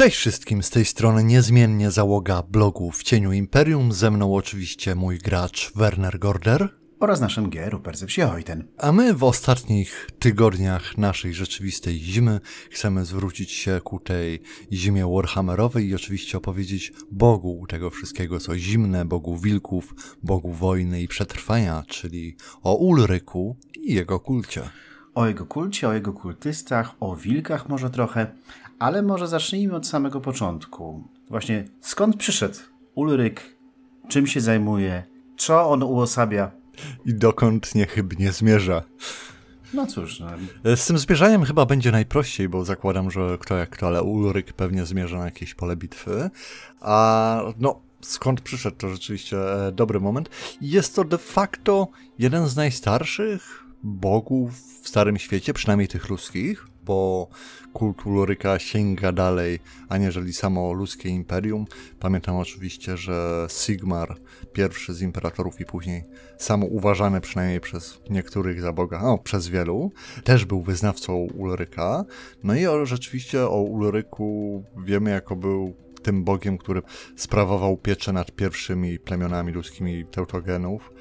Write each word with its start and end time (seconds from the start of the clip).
Cześć 0.00 0.16
wszystkim, 0.16 0.62
z 0.62 0.70
tej 0.70 0.84
strony 0.84 1.24
niezmiennie 1.24 1.90
załoga 1.90 2.42
blogu 2.42 2.90
w 2.90 3.02
cieniu 3.02 3.32
Imperium, 3.32 3.92
ze 3.92 4.10
mną 4.10 4.34
oczywiście 4.34 4.94
mój 4.94 5.18
gracz 5.18 5.72
Werner 5.74 6.18
Gorder. 6.18 6.68
oraz 7.00 7.20
naszym 7.20 7.50
G. 7.50 7.70
Rupert 7.70 7.98
Zepsiehojten. 7.98 8.68
A 8.78 8.92
my 8.92 9.14
w 9.14 9.24
ostatnich 9.24 10.08
tygodniach 10.18 10.98
naszej 10.98 11.34
rzeczywistej 11.34 11.98
zimy 11.98 12.40
chcemy 12.70 13.04
zwrócić 13.04 13.52
się 13.52 13.80
ku 13.84 13.98
tej 13.98 14.42
zimie 14.72 15.06
Warhammerowej 15.14 15.88
i 15.88 15.94
oczywiście 15.94 16.38
opowiedzieć 16.38 16.92
Bogu 17.10 17.66
tego 17.68 17.90
wszystkiego, 17.90 18.40
co 18.40 18.58
zimne, 18.58 19.04
Bogu 19.04 19.36
wilków, 19.36 19.94
Bogu 20.22 20.52
wojny 20.52 21.02
i 21.02 21.08
przetrwania, 21.08 21.84
czyli 21.88 22.36
o 22.62 22.74
Ulryku 22.74 23.56
i 23.80 23.94
jego 23.94 24.20
kulcie. 24.20 24.62
O 25.14 25.26
jego 25.26 25.46
kulcie, 25.46 25.88
o 25.88 25.92
jego 25.92 26.12
kultystach, 26.12 26.94
o 27.00 27.16
wilkach 27.16 27.68
może 27.68 27.90
trochę, 27.90 28.26
ale 28.80 29.02
może 29.02 29.28
zacznijmy 29.28 29.76
od 29.76 29.86
samego 29.86 30.20
początku. 30.20 31.08
Właśnie 31.28 31.64
skąd 31.80 32.16
przyszedł 32.16 32.58
Ulryk, 32.94 33.56
czym 34.08 34.26
się 34.26 34.40
zajmuje, 34.40 35.02
co 35.38 35.70
on 35.70 35.82
uosabia. 35.82 36.50
I 37.06 37.14
dokąd 37.14 37.74
niechybnie 37.74 38.32
zmierza. 38.32 38.82
No 39.74 39.86
cóż, 39.86 40.20
no, 40.20 40.28
Z 40.76 40.86
tym 40.86 40.98
zmierzaniem 40.98 41.44
chyba 41.44 41.66
będzie 41.66 41.92
najprościej, 41.92 42.48
bo 42.48 42.64
zakładam, 42.64 43.10
że 43.10 43.38
kto 43.40 43.56
jak 43.56 43.70
kto, 43.70 43.86
ale 43.86 44.02
Ulryk 44.02 44.52
pewnie 44.52 44.86
zmierza 44.86 45.18
na 45.18 45.24
jakieś 45.24 45.54
pole 45.54 45.76
bitwy. 45.76 46.30
A 46.80 47.42
no, 47.58 47.80
skąd 48.00 48.40
przyszedł 48.40 48.76
to 48.76 48.88
rzeczywiście 48.88 49.66
e, 49.66 49.72
dobry 49.72 50.00
moment. 50.00 50.30
Jest 50.60 50.96
to 50.96 51.04
de 51.04 51.18
facto 51.18 51.88
jeden 52.18 52.48
z 52.48 52.56
najstarszych 52.56 53.64
bogów 53.82 54.52
w 54.82 54.88
Starym 54.88 55.18
Świecie, 55.18 55.54
przynajmniej 55.54 55.88
tych 55.88 56.08
ludzkich, 56.08 56.66
bo 56.84 57.28
kult 57.72 58.06
Ulryka 58.06 58.58
sięga 58.58 59.12
dalej, 59.12 59.58
aniżeli 59.88 60.32
samo 60.32 60.72
ludzkie 60.72 61.08
imperium. 61.08 61.64
Pamiętam 62.00 62.36
oczywiście, 62.36 62.96
że 62.96 63.46
Sigmar, 63.50 64.16
pierwszy 64.52 64.94
z 64.94 65.02
imperatorów 65.02 65.60
i 65.60 65.64
później 65.64 66.04
sam 66.38 66.64
uważany 66.64 67.20
przynajmniej 67.20 67.60
przez 67.60 68.00
niektórych 68.10 68.60
za 68.60 68.72
Boga, 68.72 69.00
no 69.02 69.18
przez 69.18 69.48
wielu, 69.48 69.92
też 70.24 70.44
był 70.44 70.62
wyznawcą 70.62 71.14
Ulryka. 71.16 72.04
No 72.44 72.54
i 72.54 72.66
o, 72.66 72.86
rzeczywiście 72.86 73.42
o 73.42 73.62
Ulryku 73.62 74.64
wiemy 74.76 75.10
jako 75.10 75.36
był 75.36 75.74
tym 76.02 76.24
bogiem, 76.24 76.58
który 76.58 76.82
sprawował 77.16 77.76
pieczę 77.76 78.12
nad 78.12 78.32
pierwszymi 78.32 78.98
plemionami 78.98 79.52
ludzkimi 79.52 80.04
teutogenów 80.04 80.92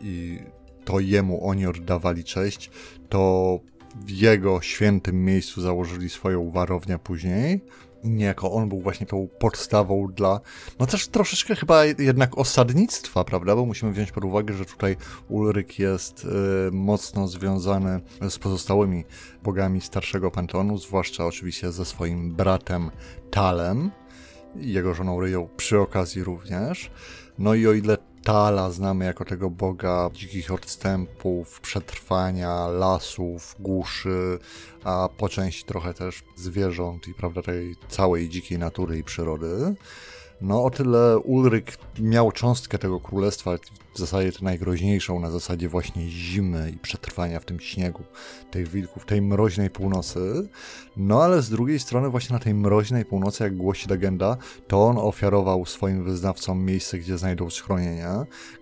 i 0.00 0.38
to 0.84 1.00
jemu 1.00 1.48
oni 1.48 1.66
oddawali 1.66 2.24
cześć, 2.24 2.70
to 3.08 3.60
w 3.94 4.10
jego 4.10 4.60
świętym 4.60 5.24
miejscu 5.24 5.60
założyli 5.60 6.10
swoją 6.10 6.50
warownię 6.50 6.98
później. 6.98 7.60
I 8.04 8.10
niejako 8.10 8.52
on 8.52 8.68
był 8.68 8.80
właśnie 8.80 9.06
tą 9.06 9.28
podstawą 9.38 10.08
dla, 10.16 10.40
no 10.78 10.86
też 10.86 11.08
troszeczkę 11.08 11.56
chyba 11.56 11.84
jednak 11.84 12.38
osadnictwa, 12.38 13.24
prawda? 13.24 13.56
Bo 13.56 13.66
musimy 13.66 13.92
wziąć 13.92 14.12
pod 14.12 14.24
uwagę, 14.24 14.54
że 14.54 14.64
tutaj 14.64 14.96
Ulryk 15.28 15.78
jest 15.78 16.24
y, 16.24 16.28
mocno 16.72 17.28
związany 17.28 18.00
z 18.28 18.38
pozostałymi 18.38 19.04
bogami 19.42 19.80
starszego 19.80 20.30
panteonu, 20.30 20.78
zwłaszcza 20.78 21.26
oczywiście 21.26 21.72
ze 21.72 21.84
swoim 21.84 22.34
bratem 22.34 22.90
Talem 23.30 23.90
jego 24.56 24.94
żoną 24.94 25.20
Ryją 25.20 25.48
przy 25.56 25.80
okazji 25.80 26.24
również. 26.24 26.90
No 27.38 27.54
i 27.54 27.66
o 27.66 27.72
ile 27.72 27.98
Tala 28.24 28.70
znamy 28.70 29.04
jako 29.04 29.24
tego 29.24 29.50
boga 29.50 30.10
dzikich 30.14 30.52
odstępów, 30.52 31.60
przetrwania, 31.60 32.66
lasów, 32.68 33.56
głuszy, 33.60 34.38
a 34.84 35.08
po 35.18 35.28
części 35.28 35.64
trochę 35.64 35.94
też 35.94 36.22
zwierząt 36.36 37.08
i 37.08 37.14
prawda 37.14 37.42
tej 37.42 37.76
całej 37.88 38.28
dzikiej 38.28 38.58
natury 38.58 38.98
i 38.98 39.04
przyrody. 39.04 39.74
No 40.40 40.64
o 40.64 40.70
tyle 40.70 41.18
Ulryk 41.18 41.78
miał 41.98 42.32
cząstkę 42.32 42.78
tego 42.78 43.00
królestwa, 43.00 43.56
w 43.94 43.98
zasadzie 43.98 44.32
tę 44.32 44.38
najgroźniejszą, 44.42 45.20
na 45.20 45.30
zasadzie 45.30 45.68
właśnie 45.68 46.08
zimy 46.08 46.70
i 46.70 46.78
przetrwania 46.78 47.40
w 47.40 47.44
tym 47.44 47.60
śniegu, 47.60 48.02
tych 48.50 48.68
wilków, 48.68 49.04
tej 49.04 49.22
mroźnej 49.22 49.70
północy. 49.70 50.48
No 50.96 51.22
ale 51.22 51.42
z 51.42 51.50
drugiej 51.50 51.78
strony 51.78 52.08
właśnie 52.08 52.34
na 52.34 52.40
tej 52.40 52.54
mroźnej 52.54 53.04
północy, 53.04 53.44
jak 53.44 53.56
głosi 53.56 53.88
legenda, 53.88 54.36
to 54.68 54.86
on 54.86 54.98
ofiarował 54.98 55.66
swoim 55.66 56.04
wyznawcom 56.04 56.64
miejsce, 56.64 56.98
gdzie 56.98 57.18
znajdą 57.18 57.50
schronienie, 57.50 58.08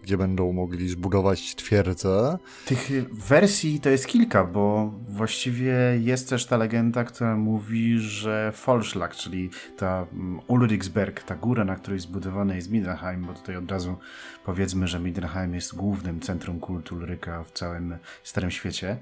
gdzie 0.02 0.18
będą 0.18 0.52
mogli 0.52 0.88
zbudować 0.88 1.54
twierdzę. 1.54 2.38
tych 2.66 2.90
wersji 3.12 3.80
to 3.80 3.90
jest 3.90 4.06
kilka, 4.06 4.44
bo 4.44 4.92
właściwie 5.08 5.74
jest 6.00 6.28
też 6.28 6.46
ta 6.46 6.56
legenda, 6.56 7.04
która 7.04 7.36
mówi, 7.36 7.98
że 7.98 8.52
Folschlag, 8.54 9.16
czyli 9.16 9.50
ta 9.76 10.06
mm, 10.12 10.40
Ulriksberg, 10.46 11.22
ta 11.22 11.36
góra, 11.36 11.64
na 11.64 11.76
której 11.76 12.00
zbudowany 12.00 12.56
jest 12.56 12.70
Middenheim, 12.70 13.24
bo 13.26 13.34
tutaj 13.34 13.56
od 13.56 13.70
razu 13.70 13.96
powiedzmy, 14.44 14.88
że 14.88 15.00
Middenheim 15.00 15.54
jest 15.54 15.74
głównym 15.74 16.20
centrum 16.20 16.60
kultu 16.60 16.94
Ulryka 16.94 17.44
w 17.44 17.50
całym 17.52 17.98
Starym 18.24 18.50
Świecie, 18.50 18.98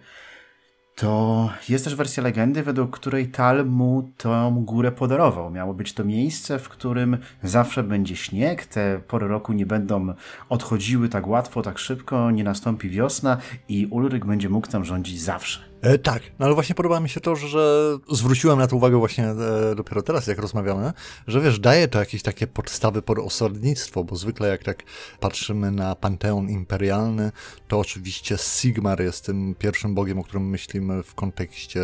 to 0.98 1.50
jest 1.68 1.84
też 1.84 1.94
wersja 1.94 2.22
legendy, 2.22 2.62
według 2.62 2.90
której 2.90 3.28
Tal 3.28 3.66
mu 3.66 4.10
tą 4.16 4.64
górę 4.64 4.92
podarował. 4.92 5.50
Miało 5.50 5.74
być 5.74 5.92
to 5.92 6.04
miejsce, 6.04 6.58
w 6.58 6.68
którym 6.68 7.18
zawsze 7.42 7.82
będzie 7.82 8.16
śnieg, 8.16 8.66
te 8.66 9.00
pory 9.08 9.28
roku 9.28 9.52
nie 9.52 9.66
będą 9.66 10.14
odchodziły 10.48 11.08
tak 11.08 11.26
łatwo, 11.26 11.62
tak 11.62 11.78
szybko, 11.78 12.30
nie 12.30 12.44
nastąpi 12.44 12.88
wiosna 12.90 13.36
i 13.68 13.86
Ulryk 13.86 14.26
będzie 14.26 14.48
mógł 14.48 14.66
tam 14.66 14.84
rządzić 14.84 15.20
zawsze. 15.20 15.67
E, 15.80 15.98
tak, 15.98 16.22
no 16.38 16.46
ale 16.46 16.54
właśnie 16.54 16.74
podoba 16.74 17.00
mi 17.00 17.08
się 17.08 17.20
to, 17.20 17.36
że 17.36 17.96
zwróciłem 18.12 18.58
na 18.58 18.66
to 18.66 18.76
uwagę 18.76 18.96
właśnie 18.96 19.24
e, 19.24 19.74
dopiero 19.74 20.02
teraz, 20.02 20.26
jak 20.26 20.38
rozmawiamy, 20.38 20.92
że 21.26 21.40
wiesz, 21.40 21.58
daje 21.58 21.88
to 21.88 21.98
jakieś 21.98 22.22
takie 22.22 22.46
podstawy 22.46 23.02
pod 23.02 23.18
osadnictwo, 23.18 24.04
bo 24.04 24.16
zwykle 24.16 24.48
jak 24.48 24.64
tak 24.64 24.82
patrzymy 25.20 25.70
na 25.70 25.94
panteon 25.94 26.50
imperialny, 26.50 27.32
to 27.68 27.78
oczywiście 27.78 28.36
Sigmar 28.38 29.02
jest 29.02 29.26
tym 29.26 29.54
pierwszym 29.58 29.94
bogiem, 29.94 30.18
o 30.18 30.24
którym 30.24 30.48
myślimy 30.48 31.02
w 31.02 31.14
kontekście 31.14 31.80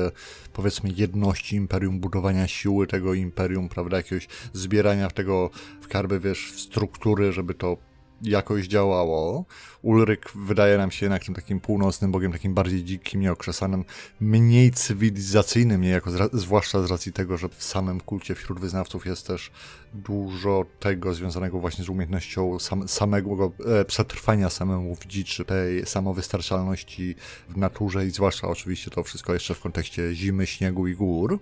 powiedzmy 0.52 0.90
jedności 0.96 1.56
imperium, 1.56 2.00
budowania 2.00 2.48
siły 2.48 2.86
tego 2.86 3.14
imperium, 3.14 3.68
prawda, 3.68 3.96
jakiegoś 3.96 4.28
zbierania 4.52 5.10
tego 5.10 5.50
w 5.80 5.88
karby, 5.88 6.20
wiesz, 6.20 6.52
w 6.52 6.60
struktury, 6.60 7.32
żeby 7.32 7.54
to 7.54 7.76
jakoś 8.24 8.66
działało. 8.66 9.44
Ulryk 9.82 10.32
wydaje 10.34 10.78
nam 10.78 10.90
się 10.90 11.06
jednak 11.06 11.24
tym 11.24 11.34
takim 11.34 11.60
północnym 11.60 12.12
bogiem, 12.12 12.32
takim 12.32 12.54
bardziej 12.54 12.84
dzikim, 12.84 13.20
nieokrzesanym, 13.20 13.84
mniej 14.20 14.70
cywilizacyjnym, 14.70 15.80
niejako, 15.80 16.10
zwłaszcza 16.32 16.82
z 16.82 16.90
racji 16.90 17.12
tego, 17.12 17.36
że 17.36 17.48
w 17.48 17.64
samym 17.64 18.00
kulcie 18.00 18.34
wśród 18.34 18.60
wyznawców 18.60 19.06
jest 19.06 19.26
też 19.26 19.50
dużo 19.94 20.66
tego 20.80 21.14
związanego 21.14 21.58
właśnie 21.58 21.84
z 21.84 21.88
umiejętnością 21.88 22.58
sam, 22.58 22.88
samego 22.88 23.52
e, 23.66 23.84
przetrwania 23.84 24.50
samemu 24.50 24.94
w 24.96 25.06
dziczy, 25.06 25.44
tej 25.44 25.86
samowystarczalności 25.86 27.14
w 27.48 27.56
naturze 27.56 28.06
i 28.06 28.10
zwłaszcza 28.10 28.48
oczywiście 28.48 28.90
to 28.90 29.02
wszystko 29.02 29.34
jeszcze 29.34 29.54
w 29.54 29.60
kontekście 29.60 30.14
zimy, 30.14 30.46
śniegu 30.46 30.86
i 30.86 30.94
gór. 30.94 31.38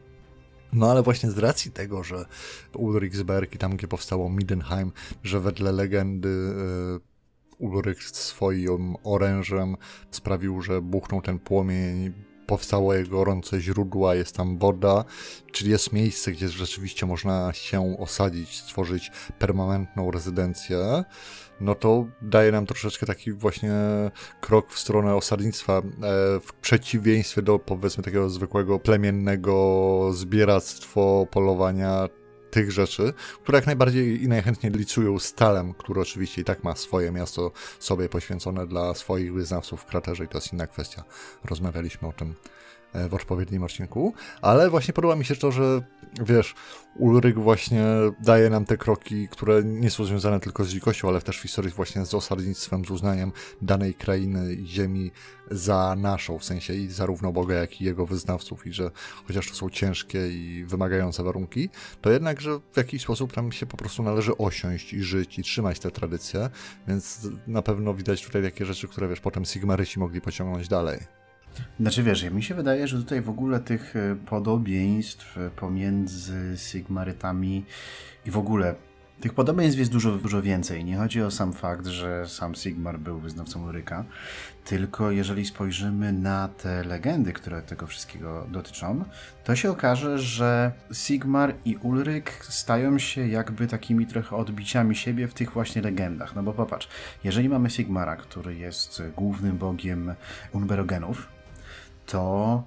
No 0.72 0.90
ale 0.90 1.02
właśnie 1.02 1.30
z 1.30 1.38
racji 1.38 1.70
tego, 1.70 2.04
że 2.04 2.24
Ulriksberg 2.74 3.54
i 3.54 3.58
tam, 3.58 3.76
gdzie 3.76 3.88
powstało 3.88 4.30
Middenheim, 4.30 4.92
że 5.22 5.40
wedle 5.40 5.72
legendy 5.72 6.28
e, 6.28 7.12
Ulryk 7.58 8.02
swoim 8.02 8.96
orężem 9.04 9.76
sprawił, 10.10 10.62
że 10.62 10.82
buchnął 10.82 11.22
ten 11.22 11.38
płomień, 11.38 12.12
powstało 12.46 12.94
jego 12.94 13.10
gorące 13.10 13.60
źródła, 13.60 14.14
jest 14.14 14.36
tam 14.36 14.58
woda, 14.58 15.04
czyli 15.52 15.70
jest 15.70 15.92
miejsce, 15.92 16.32
gdzie 16.32 16.48
rzeczywiście 16.48 17.06
można 17.06 17.52
się 17.52 17.96
osadzić, 17.98 18.60
stworzyć 18.60 19.10
permanentną 19.38 20.10
rezydencję, 20.10 21.04
no 21.62 21.74
to 21.74 22.06
daje 22.22 22.52
nam 22.52 22.66
troszeczkę 22.66 23.06
taki 23.06 23.32
właśnie 23.32 23.72
krok 24.40 24.72
w 24.72 24.78
stronę 24.78 25.14
osadnictwa, 25.14 25.78
e, 25.78 25.82
w 26.40 26.52
przeciwieństwie 26.60 27.42
do 27.42 27.58
powiedzmy 27.58 28.04
takiego 28.04 28.30
zwykłego 28.30 28.78
plemiennego 28.78 30.10
zbieractwo, 30.12 31.26
polowania, 31.30 32.08
tych 32.52 32.70
rzeczy, 32.70 33.12
które 33.42 33.58
jak 33.58 33.66
najbardziej 33.66 34.22
i 34.22 34.28
najchętniej 34.28 34.72
licują 34.72 35.18
z 35.18 35.34
Talem, 35.34 35.74
który 35.74 36.00
oczywiście 36.00 36.42
i 36.42 36.44
tak 36.44 36.64
ma 36.64 36.76
swoje 36.76 37.12
miasto 37.12 37.52
sobie 37.78 38.08
poświęcone 38.08 38.66
dla 38.66 38.94
swoich 38.94 39.34
wyznawców 39.34 39.80
w 39.80 39.84
kraterze 39.84 40.24
i 40.24 40.28
to 40.28 40.38
jest 40.38 40.52
inna 40.52 40.66
kwestia. 40.66 41.04
Rozmawialiśmy 41.44 42.08
o 42.08 42.12
tym 42.12 42.34
w 42.94 43.14
odpowiednim 43.14 43.62
odcinku, 43.62 44.14
ale 44.42 44.70
właśnie 44.70 44.94
podoba 44.94 45.16
mi 45.16 45.24
się 45.24 45.36
to, 45.36 45.52
że 45.52 45.82
wiesz, 46.20 46.54
Ulryk 46.96 47.38
właśnie 47.38 47.84
daje 48.20 48.50
nam 48.50 48.64
te 48.64 48.76
kroki, 48.76 49.28
które 49.28 49.64
nie 49.64 49.90
są 49.90 50.04
związane 50.04 50.40
tylko 50.40 50.64
z 50.64 50.68
dzikością, 50.68 51.08
ale 51.08 51.20
też 51.20 51.38
w 51.38 51.42
historii 51.42 51.70
właśnie 51.70 52.06
z 52.06 52.14
osadnictwem, 52.14 52.84
z 52.84 52.90
uznaniem 52.90 53.32
danej 53.62 53.94
krainy 53.94 54.54
i 54.54 54.66
ziemi 54.66 55.10
za 55.50 55.96
naszą, 55.98 56.38
w 56.38 56.44
sensie 56.44 56.74
i 56.74 56.88
zarówno 56.88 57.32
Boga, 57.32 57.54
jak 57.54 57.80
i 57.80 57.84
jego 57.84 58.06
wyznawców 58.06 58.66
i 58.66 58.72
że 58.72 58.90
chociaż 59.26 59.48
to 59.48 59.54
są 59.54 59.70
ciężkie 59.70 60.28
i 60.28 60.64
wymagające 60.64 61.22
warunki, 61.22 61.68
to 62.00 62.10
jednak, 62.10 62.40
że 62.40 62.60
w 62.72 62.76
jakiś 62.76 63.02
sposób 63.02 63.32
tam 63.32 63.52
się 63.52 63.66
po 63.66 63.76
prostu 63.76 64.02
należy 64.02 64.36
osiąść 64.36 64.92
i 64.92 65.02
żyć 65.02 65.38
i 65.38 65.42
trzymać 65.42 65.78
te 65.78 65.90
tradycje, 65.90 66.50
więc 66.88 67.28
na 67.46 67.62
pewno 67.62 67.94
widać 67.94 68.24
tutaj 68.24 68.42
takie 68.42 68.64
rzeczy, 68.64 68.88
które 68.88 69.08
wiesz, 69.08 69.20
potem 69.20 69.44
Sigmaryci 69.44 69.98
mogli 69.98 70.20
pociągnąć 70.20 70.68
dalej. 70.68 71.21
Znaczy 71.80 72.02
wiesz, 72.02 72.30
mi 72.30 72.42
się 72.42 72.54
wydaje, 72.54 72.88
że 72.88 72.96
tutaj 72.96 73.20
w 73.20 73.30
ogóle 73.30 73.60
tych 73.60 73.96
e, 73.96 74.16
podobieństw 74.26 75.36
pomiędzy 75.56 76.54
Sigmarytami 76.56 77.64
i 78.26 78.30
w 78.30 78.38
ogóle 78.38 78.74
tych 79.22 79.34
podobieństw 79.34 79.78
jest 79.78 79.92
dużo, 79.92 80.10
dużo 80.10 80.42
więcej. 80.42 80.84
Nie 80.84 80.96
chodzi 80.96 81.22
o 81.22 81.30
sam 81.30 81.52
fakt, 81.52 81.86
że 81.86 82.28
sam 82.28 82.54
Sigmar 82.54 82.98
był 82.98 83.20
wyznawcą 83.20 83.64
Ulryka, 83.64 84.04
tylko 84.64 85.10
jeżeli 85.10 85.46
spojrzymy 85.46 86.12
na 86.12 86.48
te 86.48 86.84
legendy, 86.84 87.32
które 87.32 87.62
tego 87.62 87.86
wszystkiego 87.86 88.46
dotyczą, 88.50 89.04
to 89.44 89.56
się 89.56 89.70
okaże, 89.70 90.18
że 90.18 90.72
Sigmar 90.92 91.54
i 91.64 91.76
Ulryk 91.76 92.30
stają 92.48 92.98
się 92.98 93.28
jakby 93.28 93.66
takimi 93.66 94.06
trochę 94.06 94.36
odbiciami 94.36 94.96
siebie 94.96 95.28
w 95.28 95.34
tych 95.34 95.52
właśnie 95.52 95.82
legendach. 95.82 96.34
No 96.36 96.42
bo 96.42 96.52
popatrz, 96.52 96.88
jeżeli 97.24 97.48
mamy 97.48 97.70
Sigmara, 97.70 98.16
który 98.16 98.54
jest 98.54 99.02
głównym 99.16 99.58
bogiem 99.58 100.14
Unberogenów, 100.52 101.28
to 102.08 102.64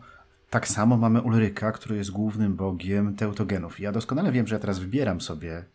tak 0.56 0.68
samo 0.68 0.98
mamy 0.98 1.22
Ulryka, 1.22 1.72
który 1.72 1.98
jest 1.98 2.12
głównym 2.12 2.56
bogiem 2.56 3.16
teutogenów. 3.16 3.80
Ja 3.80 3.92
doskonale 3.92 4.32
wiem, 4.32 4.48
że 4.48 4.56
ja 4.56 4.60
teraz 4.60 4.80
wybieram 4.80 5.22
sobie 5.22 5.58
e, 5.58 5.66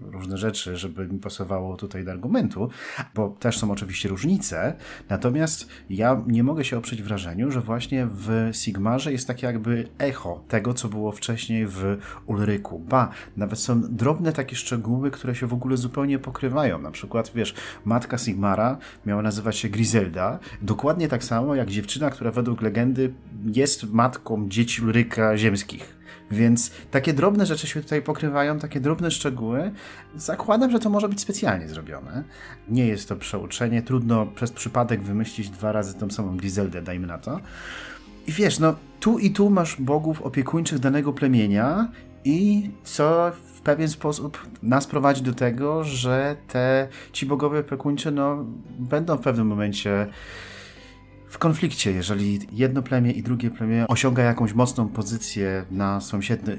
różne 0.00 0.38
rzeczy, 0.38 0.76
żeby 0.76 1.08
mi 1.08 1.18
pasowało 1.18 1.76
tutaj 1.76 2.04
do 2.04 2.10
argumentu, 2.10 2.68
bo 3.14 3.28
też 3.28 3.58
są 3.58 3.70
oczywiście 3.70 4.08
różnice, 4.08 4.76
natomiast 5.08 5.68
ja 5.90 6.22
nie 6.26 6.42
mogę 6.42 6.64
się 6.64 6.78
oprzeć 6.78 7.02
wrażeniu, 7.02 7.50
że 7.50 7.60
właśnie 7.60 8.06
w 8.10 8.50
Sigmarze 8.52 9.12
jest 9.12 9.26
takie 9.26 9.46
jakby 9.46 9.88
echo 9.98 10.44
tego, 10.48 10.74
co 10.74 10.88
było 10.88 11.12
wcześniej 11.12 11.66
w 11.66 11.98
Ulryku. 12.26 12.78
Ba, 12.78 13.10
nawet 13.36 13.58
są 13.58 13.82
drobne 13.82 14.32
takie 14.32 14.56
szczegóły, 14.56 15.10
które 15.10 15.34
się 15.34 15.46
w 15.46 15.52
ogóle 15.52 15.76
zupełnie 15.76 16.18
pokrywają. 16.18 16.78
Na 16.78 16.90
przykład, 16.90 17.32
wiesz, 17.34 17.54
matka 17.84 18.18
Sigmara 18.18 18.78
miała 19.06 19.22
nazywać 19.22 19.56
się 19.56 19.68
Griselda, 19.68 20.38
dokładnie 20.62 21.08
tak 21.08 21.24
samo 21.24 21.54
jak 21.54 21.70
dziewczyna, 21.70 22.10
która 22.10 22.30
według 22.30 22.62
legendy 22.62 23.12
jest 23.54 23.92
matką 23.92 24.25
matką 24.26 24.48
dzieci 24.48 24.82
Ulryka 24.82 25.36
ziemskich. 25.36 25.96
Więc 26.30 26.70
takie 26.90 27.12
drobne 27.12 27.46
rzeczy 27.46 27.66
się 27.66 27.82
tutaj 27.82 28.02
pokrywają, 28.02 28.58
takie 28.58 28.80
drobne 28.80 29.10
szczegóły. 29.10 29.70
Zakładam, 30.16 30.70
że 30.70 30.78
to 30.78 30.90
może 30.90 31.08
być 31.08 31.20
specjalnie 31.20 31.68
zrobione. 31.68 32.24
Nie 32.68 32.86
jest 32.86 33.08
to 33.08 33.16
przeuczenie, 33.16 33.82
trudno 33.82 34.26
przez 34.26 34.52
przypadek 34.52 35.02
wymyślić 35.02 35.50
dwa 35.50 35.72
razy 35.72 35.94
tą 35.94 36.10
samą 36.10 36.36
Griseldę, 36.36 36.82
dajmy 36.82 37.06
na 37.06 37.18
to. 37.18 37.40
I 38.26 38.32
wiesz, 38.32 38.58
no 38.58 38.74
tu 39.00 39.18
i 39.18 39.30
tu 39.30 39.50
masz 39.50 39.80
bogów 39.80 40.22
opiekuńczych 40.22 40.78
danego 40.78 41.12
plemienia 41.12 41.88
i 42.24 42.70
co 42.84 43.32
w 43.54 43.60
pewien 43.60 43.88
sposób 43.88 44.38
nas 44.62 44.86
prowadzi 44.86 45.22
do 45.22 45.32
tego, 45.32 45.84
że 45.84 46.36
te 46.48 46.88
ci 47.12 47.26
bogowie 47.26 47.58
opiekuńcze 47.60 48.10
no, 48.10 48.44
będą 48.78 49.16
w 49.16 49.20
pewnym 49.20 49.46
momencie 49.46 50.06
w 51.28 51.38
konflikcie, 51.38 51.92
jeżeli 51.92 52.38
jedno 52.52 52.82
plemię 52.82 53.12
i 53.12 53.22
drugie 53.22 53.50
plemię 53.50 53.86
osiąga 53.88 54.22
jakąś 54.22 54.52
mocną 54.52 54.88
pozycję 54.88 55.64
na 55.70 56.00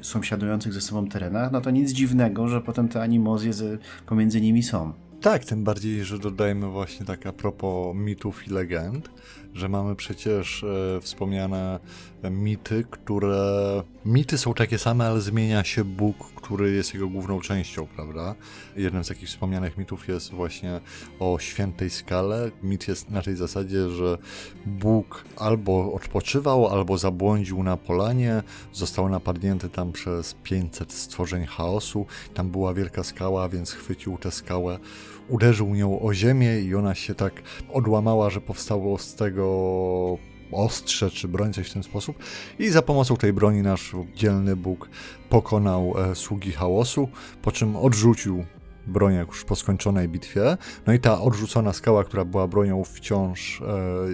sąsiadujących 0.01 0.73
ze 0.73 0.81
sobą 0.81 1.07
terenach, 1.07 1.51
no 1.51 1.61
to 1.61 1.71
nic 1.71 1.91
dziwnego, 1.91 2.47
że 2.47 2.61
potem 2.61 2.87
te 2.89 3.01
animozje 3.01 3.51
pomiędzy 4.05 4.41
nimi 4.41 4.63
są. 4.63 4.93
Tak, 5.21 5.45
tym 5.45 5.63
bardziej, 5.63 6.03
że 6.03 6.19
dodajmy 6.19 6.67
właśnie 6.67 7.05
tak 7.05 7.25
a 7.25 7.33
propos 7.33 7.95
mitów 7.95 8.47
i 8.47 8.49
legend, 8.49 9.09
że 9.57 9.69
mamy 9.69 9.95
przecież 9.95 10.63
e, 10.63 11.01
wspomniane 11.01 11.79
mity, 12.31 12.85
które. 12.91 13.83
Mity 14.05 14.37
są 14.37 14.53
takie 14.53 14.77
same, 14.77 15.07
ale 15.07 15.21
zmienia 15.21 15.63
się 15.63 15.83
Bóg, 15.83 16.31
który 16.35 16.71
jest 16.71 16.93
jego 16.93 17.07
główną 17.07 17.41
częścią, 17.41 17.87
prawda? 17.87 18.35
Jednym 18.75 19.03
z 19.03 19.07
takich 19.07 19.29
wspomnianych 19.29 19.77
mitów 19.77 20.07
jest 20.07 20.31
właśnie 20.31 20.79
o 21.19 21.39
świętej 21.39 21.89
skale. 21.89 22.51
Mit 22.63 22.87
jest 22.87 23.09
na 23.09 23.21
tej 23.21 23.35
zasadzie, 23.35 23.89
że 23.89 24.17
Bóg 24.65 25.25
albo 25.37 25.93
odpoczywał, 25.93 26.67
albo 26.67 26.97
zabłądził 26.97 27.63
na 27.63 27.77
polanie, 27.77 28.43
został 28.73 29.09
napadnięty 29.09 29.69
tam 29.69 29.91
przez 29.91 30.35
500 30.43 30.93
stworzeń 30.93 31.45
chaosu. 31.45 32.05
Tam 32.33 32.49
była 32.49 32.73
wielka 32.73 33.03
skała, 33.03 33.49
więc 33.49 33.71
chwycił 33.71 34.17
tę 34.17 34.31
skałę, 34.31 34.79
uderzył 35.29 35.75
nią 35.75 36.01
o 36.01 36.13
ziemię 36.13 36.59
i 36.59 36.75
ona 36.75 36.95
się 36.95 37.15
tak 37.15 37.33
odłamała, 37.73 38.29
że 38.29 38.41
powstało 38.41 38.97
z 38.97 39.15
tego 39.15 39.46
ostrze 40.51 41.11
czy 41.11 41.27
broń, 41.27 41.53
coś 41.53 41.69
w 41.69 41.73
ten 41.73 41.83
sposób. 41.83 42.17
I 42.59 42.69
za 42.69 42.81
pomocą 42.81 43.15
tej 43.15 43.33
broni 43.33 43.61
nasz 43.61 43.95
dzielny 44.15 44.55
Bóg 44.55 44.89
pokonał 45.29 45.93
e, 45.97 46.15
sługi 46.15 46.51
chaosu, 46.51 47.09
po 47.41 47.51
czym 47.51 47.75
odrzucił 47.75 48.45
broń 48.87 49.15
już 49.15 49.45
po 49.45 49.55
skończonej 49.55 50.09
bitwie. 50.09 50.57
No 50.87 50.93
i 50.93 50.99
ta 50.99 51.21
odrzucona 51.21 51.73
skała, 51.73 52.03
która 52.03 52.25
była 52.25 52.47
bronią, 52.47 52.83
wciąż 52.83 53.61
e, 53.61 53.65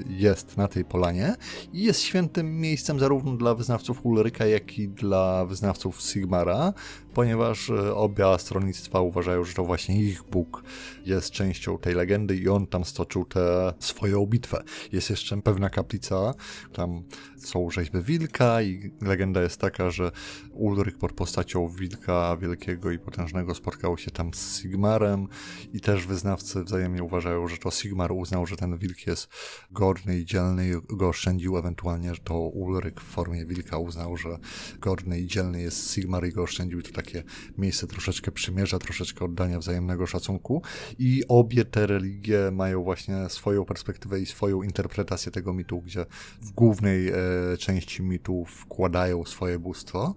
jest 0.08 0.58
na 0.58 0.68
tej 0.68 0.86
polanie 0.86 1.36
i 1.74 1.84
jest 1.84 2.02
świętym 2.02 2.60
miejscem 2.62 3.00
zarówno 3.00 3.38
dla 3.38 3.56
wyznawców 3.56 4.06
Ulryka, 4.06 4.46
jak 4.46 4.80
i 4.80 4.90
dla 4.90 5.46
wyznawców 5.46 6.02
Sigmara, 6.02 6.74
ponieważ 7.14 7.70
e, 7.70 7.96
obie 7.96 8.26
stronnictwa 8.38 9.02
uważają, 9.02 9.44
że 9.44 9.54
to 9.54 9.64
właśnie 9.64 10.04
ich 10.04 10.24
Bóg 10.24 10.64
jest 11.06 11.32
częścią 11.32 11.78
tej 11.78 11.96
legendy 11.96 12.38
i 12.38 12.50
on 12.50 12.68
tam 12.68 12.86
stoczył 12.86 13.26
tę 13.26 13.74
swoją 13.80 14.26
bitwę. 14.26 14.64
Jest 14.92 15.10
jeszcze 15.10 15.42
pewna 15.42 15.70
kaplica, 15.70 16.34
tam 16.74 17.04
są 17.38 17.70
rzeźby 17.70 18.02
wilka 18.02 18.62
i 18.62 18.92
legenda 19.02 19.42
jest 19.42 19.62
taka, 19.62 19.90
że 19.90 20.12
Ulryk 20.52 20.98
pod 20.98 21.14
postacią 21.14 21.70
wilka 21.70 22.38
wielkiego 22.38 22.92
i 22.92 23.00
potężnego 23.00 23.56
spotkał 23.56 23.98
się 23.98 24.12
tam 24.12 24.34
z 24.34 24.62
Sigmarem 24.62 25.28
i 25.74 25.82
też 25.82 26.08
wyznawcy 26.08 26.64
wzajemnie 26.64 27.04
uważają, 27.04 27.48
że 27.48 27.58
to 27.58 27.72
Sigmar 27.72 28.12
uznał, 28.12 28.46
że 28.46 28.56
ten 28.56 28.78
wilk 28.78 29.08
jest 29.08 29.30
godny 29.72 30.20
i 30.20 30.26
dzielny 30.26 30.70
i 30.70 30.96
go 30.98 31.10
oszczędził, 31.10 31.58
ewentualnie, 31.58 32.16
że 32.16 32.22
to 32.22 32.40
Ulryk 32.40 33.02
w 33.02 33.04
formie 33.04 33.46
wilka 33.46 33.78
uznał, 33.78 34.18
że 34.18 34.38
godny 34.80 35.20
i 35.20 35.28
dzielny 35.28 35.62
jest 35.62 35.94
Sigmar 35.94 36.28
i 36.28 36.32
go 36.32 36.44
oszczędził. 36.44 36.80
I 36.80 36.84
to 36.84 36.92
takie 37.04 37.24
miejsce 37.58 37.88
troszeczkę 37.88 38.32
przymierza, 38.32 38.80
troszeczkę 38.80 39.26
oddania 39.26 39.60
wzajemnego 39.60 40.08
szacunku 40.08 40.62
i 41.00 41.24
obie 41.28 41.66
te 41.66 41.88
religie 41.88 42.52
mają 42.52 42.84
właśnie 42.84 43.30
swoją 43.30 43.66
perspektywę 43.66 44.20
i 44.20 44.26
swoją 44.26 44.64
interpretację 44.64 45.32
tego 45.32 45.54
mitu, 45.54 45.82
gdzie 45.82 46.06
w 46.42 46.52
głównej 46.52 47.10
e, 47.10 47.14
części 47.60 48.04
mitu 48.04 48.46
wkładają 48.46 49.26
swoje 49.26 49.60
bóstwo. 49.60 50.16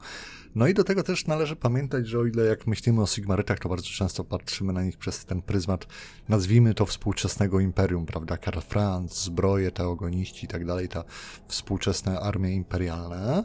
No 0.55 0.69
i 0.69 0.75
do 0.75 0.85
tego 0.85 1.03
też 1.03 1.27
należy 1.27 1.57
pamiętać, 1.57 2.09
że 2.09 2.19
o 2.19 2.27
ile 2.27 2.45
jak 2.45 2.67
myślimy 2.67 3.03
o 3.03 3.07
Sigmarytach, 3.07 3.59
to 3.59 3.69
bardzo 3.69 3.89
często 3.89 4.25
patrzymy 4.25 4.73
na 4.73 4.83
nich 4.83 4.97
przez 4.97 5.25
ten 5.25 5.43
pryzmat, 5.43 5.87
nazwijmy 6.29 6.75
to 6.75 6.87
współczesnego 6.87 7.61
imperium, 7.61 8.07
prawda? 8.07 8.37
Karl 8.37 8.61
Franz, 8.61 9.25
zbroje, 9.25 9.71
teogoniści 9.71 10.45
i 10.45 10.49
tak 10.49 10.67
dalej, 10.67 10.89
ta 10.89 11.05
współczesne 11.49 12.21
armie 12.21 12.55
imperialne. 12.55 13.45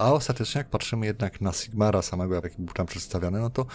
A 0.00 0.12
ostatecznie, 0.12 0.58
jak 0.58 0.68
patrzymy 0.68 1.06
jednak 1.06 1.40
na 1.40 1.52
Sigmara 1.52 2.02
samego, 2.02 2.34
jak 2.34 2.52
był 2.58 2.74
tam 2.74 2.86
przedstawiony, 2.86 3.40
no 3.40 3.50
to 3.50 3.66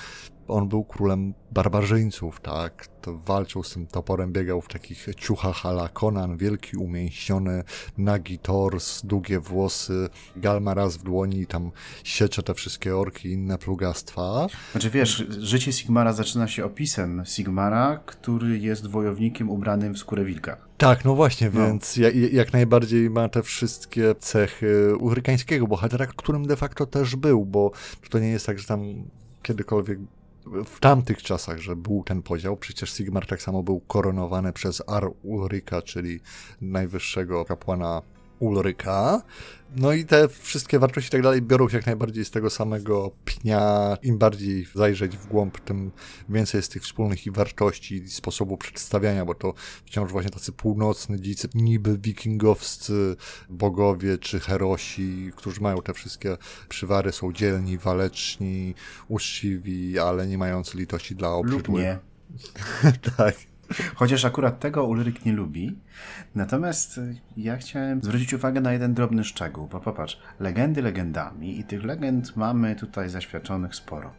on 0.48 0.70
był 0.70 0.84
królem 0.84 1.34
barbarzyńców, 1.52 2.42
tak? 2.42 2.88
To 3.02 3.18
walczył 3.18 3.64
z 3.64 3.74
tym 3.74 3.88
toporem, 3.88 4.34
biegał 4.34 4.62
w 4.62 4.68
takich 4.68 5.08
ciuchach 5.18 5.66
ala 5.66 5.90
Conan, 5.90 6.38
wielki, 6.38 6.78
umięśniony, 6.78 7.64
nagi 7.98 8.40
tors, 8.40 9.02
długie 9.06 9.40
włosy, 9.40 10.10
galma 10.36 10.74
raz 10.74 10.98
w 10.98 11.04
dłoni 11.04 11.42
i 11.42 11.48
tam 11.48 11.72
siecze 12.04 12.44
te 12.44 12.54
wszystkie 12.54 12.98
orki 12.98 13.30
i 13.30 13.32
inne 13.32 13.58
plugastwa. 13.58 14.48
Znaczy 14.72 14.90
wiesz, 14.90 15.26
życie 15.40 15.74
Sigmara 15.74 16.14
zaczyna 16.14 16.48
się 16.48 16.66
opisem 16.66 17.24
Sigmara, 17.26 18.00
który 18.06 18.60
jest 18.60 18.88
wojownikiem 18.88 19.50
ubranym 19.50 19.94
w 19.94 19.98
skórę 19.98 20.26
wilka. 20.26 20.58
Tak, 20.78 21.06
no 21.06 21.16
właśnie, 21.16 21.52
no. 21.54 21.66
więc 21.66 21.98
jak, 21.98 22.16
jak, 22.16 22.54
najbardziej 22.54 23.10
ma 23.10 23.30
te 23.30 23.44
wszystkie 23.44 24.16
cechy 24.16 24.96
urykańskiego 25.00 25.68
bohatera, 25.68 26.08
którym 26.08 26.48
de 26.48 26.56
facto 26.56 26.86
też 26.86 27.16
był, 27.16 27.46
bo 27.46 27.72
to 28.10 28.20
nie 28.20 28.30
jest 28.30 28.46
tak, 28.46 28.60
że 28.60 28.68
tam 28.68 28.82
kiedykolwiek 29.46 30.00
w 30.66 30.80
tamtych 30.80 31.24
czasach, 31.24 31.58
że 31.60 31.76
był 31.76 32.04
ten 32.04 32.22
podział, 32.22 32.58
przecież 32.58 32.94
Sigmar 32.94 33.28
tak 33.28 33.42
samo 33.42 33.64
był 33.64 33.80
koronowany 33.80 34.54
przez 34.54 34.90
Ar 34.90 35.12
Ulryka, 35.24 35.82
czyli 35.82 36.20
najwyższego 36.62 37.46
kapłana 37.46 38.02
Ulryka. 38.40 39.22
No 39.76 39.94
i 39.94 40.06
te 40.06 40.28
wszystkie 40.30 40.80
wartości 40.80 41.08
i 41.08 41.12
tak 41.12 41.22
dalej 41.22 41.42
biorą 41.42 41.70
się 41.70 41.78
jak 41.78 41.86
najbardziej 41.86 42.26
z 42.26 42.32
tego 42.32 42.50
samego 42.50 43.12
pnia. 43.26 43.98
Im 44.04 44.18
bardziej 44.18 44.68
zajrzeć 44.76 45.18
w 45.18 45.28
głąb, 45.28 45.60
tym 45.60 45.92
więcej 46.30 46.60
jest 46.60 46.72
tych 46.72 46.84
wspólnych 46.84 47.26
i 47.26 47.32
wartości 47.32 47.96
i 47.96 48.10
sposobu 48.10 48.58
przedstawiania, 48.58 49.26
bo 49.26 49.36
to 49.36 49.54
wciąż 49.86 50.12
właśnie 50.12 50.32
tacy 50.32 50.52
północny, 50.52 51.20
dzicy, 51.20 51.50
niby 51.54 51.98
wikingowscy 51.98 53.16
bogowie 53.50 54.18
czy 54.18 54.40
herosi, 54.40 55.32
którzy 55.36 55.62
mają 55.62 55.78
te 55.78 55.94
wszystkie 55.94 56.38
przywary, 56.70 57.12
są 57.12 57.34
dzielni, 57.34 57.78
waleczni, 57.78 58.76
uczciwi, 59.08 60.00
ale 60.00 60.28
nie 60.28 60.38
mający 60.38 60.78
litości 60.78 61.16
dla 61.16 61.30
obrzydłych. 61.30 61.68
Lub 61.68 61.78
nie. 61.78 62.00
tak. 63.18 63.55
Chociaż 63.96 64.26
akurat 64.26 64.60
tego 64.60 64.86
Ulryk 64.86 65.26
nie 65.26 65.34
lubi. 65.34 65.80
Natomiast 66.36 67.00
ja 67.38 67.58
chciałem 67.58 68.02
zwrócić 68.02 68.34
uwagę 68.34 68.62
na 68.62 68.74
jeden 68.74 68.94
drobny 68.94 69.24
szczegół, 69.24 69.68
bo 69.68 69.80
popatrz, 69.80 70.20
legendy 70.40 70.82
legendami 70.82 71.60
i 71.60 71.64
tych 71.64 71.84
legend 71.84 72.36
mamy 72.36 72.76
tutaj 72.76 73.10
zaświadczonych 73.10 73.76
sporo. 73.76 74.14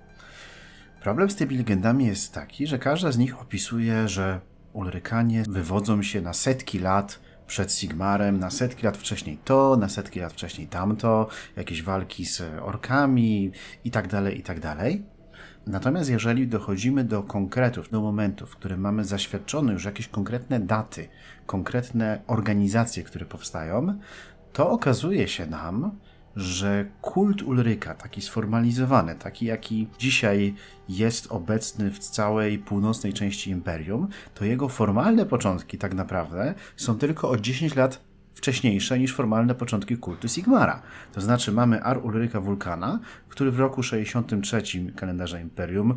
Problem 1.00 1.31
z 1.31 1.37
tymi 1.37 1.57
legendami 1.57 2.07
jest 2.07 2.35
taki, 2.35 2.67
że 2.67 2.79
każda 2.79 3.12
z 3.12 3.19
nich 3.19 3.41
opisuje, 3.41 4.09
że 4.09 4.41
Ulrykanie 4.73 5.43
wywodzą 5.49 6.03
się 6.03 6.21
na 6.21 6.33
setki 6.33 6.79
lat 6.79 7.21
przed 7.47 7.73
Sigmarem, 7.73 8.38
na 8.38 8.50
setki 8.50 8.87
lat 8.87 8.97
wcześniej 8.97 9.38
to, 9.45 9.76
na 9.76 9.88
setki 9.88 10.21
lat 10.21 10.33
wcześniej 10.33 10.67
tamto, 10.67 11.29
jakieś 11.57 11.83
walki 11.83 12.26
z 12.26 12.43
orkami 12.62 13.53
i 13.85 13.91
tak 13.91 14.09
dalej, 14.09 14.38
i 14.38 14.43
tak 14.43 14.61
dalej. 14.61 15.15
Natomiast 15.66 16.11
jeżeli 16.11 16.49
dochodzimy 16.49 17.04
do 17.04 17.23
konkretów, 17.23 17.90
do 17.90 18.00
momentów, 18.00 18.50
w 18.50 18.56
którym 18.56 18.80
mamy 18.80 19.04
zaświadczone 19.04 19.73
już 19.73 19.85
jakieś 19.85 20.08
konkretne 20.08 20.61
daty, 20.61 21.08
konkretne 21.46 22.23
organizacje, 22.26 23.02
które 23.02 23.26
powstają, 23.26 23.99
to 24.52 24.70
okazuje 24.70 25.28
się 25.28 25.46
nam, 25.46 25.99
że 26.37 26.87
kult 27.00 27.42
Ulryka, 27.42 27.94
taki 27.94 28.23
sformalizowany, 28.23 29.14
taki 29.14 29.46
jaki 29.46 29.88
dzisiaj 29.99 30.54
jest 30.88 31.26
obecny 31.32 31.90
w 31.90 31.99
całej 31.99 32.58
północnej 32.58 33.12
części 33.12 33.50
imperium, 33.50 34.08
to 34.35 34.44
jego 34.44 34.68
formalne 34.68 35.26
początki 35.26 35.78
tak 35.78 35.94
naprawdę 35.94 36.54
są 36.76 36.99
tylko 36.99 37.30
o 37.30 37.37
10 37.37 37.75
lat 37.75 38.00
wcześniejsze 38.37 38.99
niż 38.99 39.14
formalne 39.14 39.55
początki 39.55 39.97
kultu 39.97 40.28
Sigmara. 40.28 40.83
To 41.12 41.21
znaczy 41.21 41.52
mamy 41.52 41.83
Ar 41.83 42.05
Ulryka 42.05 42.40
Wulkana, 42.40 42.99
który 43.28 43.50
w 43.50 43.59
roku 43.59 43.83
63 43.83 44.62
kalendarza 44.97 45.40
Imperium 45.40 45.95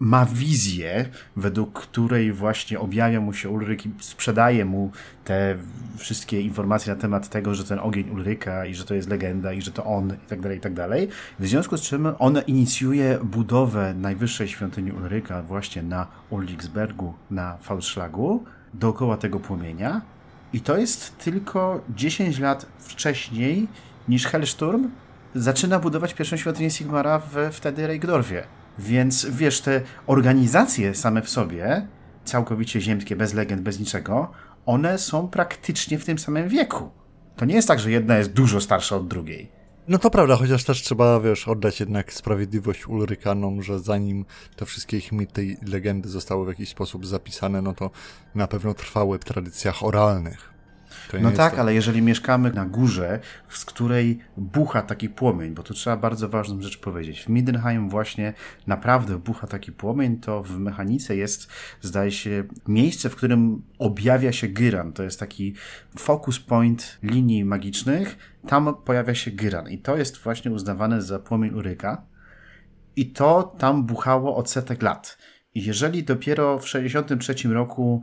ma 0.00 0.26
wizję, 0.26 1.08
według 1.36 1.80
której 1.80 2.32
właśnie 2.32 2.80
objawia 2.80 3.20
mu 3.20 3.32
się 3.32 3.48
Ulryk 3.48 3.86
i 3.86 3.90
sprzedaje 4.00 4.64
mu 4.64 4.90
te 5.24 5.56
wszystkie 5.96 6.40
informacje 6.40 6.94
na 6.94 7.00
temat 7.00 7.28
tego, 7.28 7.54
że 7.54 7.64
ten 7.64 7.78
ogień 7.78 8.10
Ulryka 8.10 8.66
i 8.66 8.74
że 8.74 8.84
to 8.84 8.94
jest 8.94 9.08
legenda 9.08 9.52
i 9.52 9.62
że 9.62 9.70
to 9.70 9.84
on 9.84 10.12
i 10.26 10.28
tak 10.28 10.40
dalej, 10.40 10.58
i 10.58 10.60
tak 10.60 10.74
dalej. 10.74 11.08
W 11.38 11.46
związku 11.46 11.76
z 11.76 11.82
czym 11.82 12.08
on 12.18 12.38
inicjuje 12.46 13.18
budowę 13.22 13.94
najwyższej 13.94 14.48
świątyni 14.48 14.92
Ulryka 14.92 15.42
właśnie 15.42 15.82
na 15.82 16.06
Ulriksbergu, 16.30 17.14
na 17.30 17.56
Falschlagu, 17.56 18.44
dookoła 18.74 19.16
tego 19.16 19.40
płomienia. 19.40 20.00
I 20.52 20.60
to 20.60 20.76
jest 20.76 21.18
tylko 21.18 21.80
10 21.94 22.38
lat 22.38 22.66
wcześniej 22.78 23.68
niż 24.08 24.26
Hellsturm 24.26 24.90
zaczyna 25.34 25.78
budować 25.78 26.14
pierwszą 26.14 26.36
świątynię 26.36 26.70
Sigmara 26.70 27.18
w 27.18 27.36
wtedy 27.52 27.86
Reikdorfie. 27.86 28.42
Więc 28.78 29.26
wiesz, 29.26 29.60
te 29.60 29.80
organizacje 30.06 30.94
same 30.94 31.22
w 31.22 31.28
sobie, 31.28 31.86
całkowicie 32.24 32.80
ziemskie, 32.80 33.16
bez 33.16 33.34
legend, 33.34 33.62
bez 33.62 33.80
niczego, 33.80 34.30
one 34.66 34.98
są 34.98 35.28
praktycznie 35.28 35.98
w 35.98 36.04
tym 36.04 36.18
samym 36.18 36.48
wieku. 36.48 36.90
To 37.36 37.44
nie 37.44 37.54
jest 37.54 37.68
tak, 37.68 37.80
że 37.80 37.90
jedna 37.90 38.18
jest 38.18 38.32
dużo 38.32 38.60
starsza 38.60 38.96
od 38.96 39.08
drugiej. 39.08 39.57
No 39.88 39.98
to 39.98 40.10
prawda, 40.10 40.36
chociaż 40.36 40.64
też 40.64 40.82
trzeba, 40.82 41.20
wiesz, 41.20 41.48
oddać 41.48 41.80
jednak 41.80 42.12
sprawiedliwość 42.12 42.88
Ulrykanom, 42.88 43.62
że 43.62 43.80
zanim 43.80 44.24
te 44.56 44.66
wszystkie 44.66 44.96
ich 44.96 45.12
mity 45.12 45.44
i 45.44 45.56
legendy 45.66 46.08
zostały 46.08 46.44
w 46.44 46.48
jakiś 46.48 46.68
sposób 46.68 47.06
zapisane, 47.06 47.62
no 47.62 47.74
to 47.74 47.90
na 48.34 48.46
pewno 48.46 48.74
trwały 48.74 49.18
w 49.18 49.24
tradycjach 49.24 49.82
oralnych. 49.82 50.58
No 51.20 51.30
tak, 51.30 51.54
to... 51.54 51.60
ale 51.60 51.74
jeżeli 51.74 52.02
mieszkamy 52.02 52.52
na 52.52 52.66
górze, 52.66 53.20
z 53.48 53.64
której 53.64 54.18
bucha 54.36 54.82
taki 54.82 55.08
płomień, 55.08 55.54
bo 55.54 55.62
tu 55.62 55.74
trzeba 55.74 55.96
bardzo 55.96 56.28
ważną 56.28 56.62
rzecz 56.62 56.78
powiedzieć. 56.78 57.22
W 57.22 57.28
Middenheim 57.28 57.88
właśnie 57.88 58.34
naprawdę 58.66 59.18
bucha 59.18 59.46
taki 59.46 59.72
płomień, 59.72 60.16
to 60.16 60.42
w 60.42 60.58
mechanice 60.58 61.16
jest, 61.16 61.48
zdaje 61.80 62.12
się, 62.12 62.44
miejsce, 62.68 63.10
w 63.10 63.16
którym 63.16 63.62
objawia 63.78 64.32
się 64.32 64.48
Gyran. 64.48 64.92
To 64.92 65.02
jest 65.02 65.20
taki 65.20 65.54
focus 65.98 66.40
point 66.40 66.98
linii 67.02 67.44
magicznych. 67.44 68.18
Tam 68.48 68.74
pojawia 68.84 69.14
się 69.14 69.30
Gyran 69.30 69.68
i 69.68 69.78
to 69.78 69.96
jest 69.96 70.18
właśnie 70.18 70.50
uznawane 70.50 71.02
za 71.02 71.18
płomień 71.18 71.54
Uryka. 71.54 72.06
I 72.96 73.12
to 73.12 73.54
tam 73.58 73.86
buchało 73.86 74.36
od 74.36 74.50
setek 74.50 74.82
lat. 74.82 75.18
I 75.54 75.64
jeżeli 75.64 76.04
dopiero 76.04 76.58
w 76.58 76.68
63 76.68 77.34
roku 77.48 78.02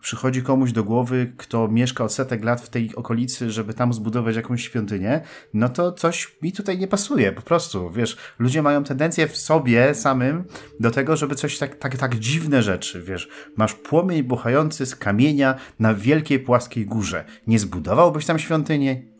przychodzi 0.00 0.42
komuś 0.42 0.72
do 0.72 0.84
głowy, 0.84 1.32
kto 1.36 1.68
mieszka 1.68 2.04
od 2.04 2.12
setek 2.12 2.44
lat 2.44 2.60
w 2.60 2.68
tej 2.68 2.94
okolicy, 2.94 3.50
żeby 3.50 3.74
tam 3.74 3.92
zbudować 3.92 4.36
jakąś 4.36 4.64
świątynię, 4.64 5.20
no 5.54 5.68
to 5.68 5.92
coś 5.92 6.36
mi 6.42 6.52
tutaj 6.52 6.78
nie 6.78 6.88
pasuje, 6.88 7.32
po 7.32 7.42
prostu, 7.42 7.90
wiesz, 7.90 8.16
ludzie 8.38 8.62
mają 8.62 8.84
tendencję 8.84 9.28
w 9.28 9.36
sobie 9.36 9.94
samym 9.94 10.44
do 10.80 10.90
tego, 10.90 11.16
żeby 11.16 11.34
coś 11.34 11.58
tak, 11.58 11.76
tak, 11.76 11.96
tak 11.96 12.18
dziwne 12.18 12.62
rzeczy, 12.62 13.02
wiesz, 13.02 13.28
masz 13.56 13.74
płomień 13.74 14.22
buchający 14.22 14.86
z 14.86 14.96
kamienia 14.96 15.54
na 15.78 15.94
wielkiej 15.94 16.38
płaskiej 16.38 16.86
górze, 16.86 17.24
nie 17.46 17.58
zbudowałbyś 17.58 18.26
tam 18.26 18.38
świątynię? 18.38 19.13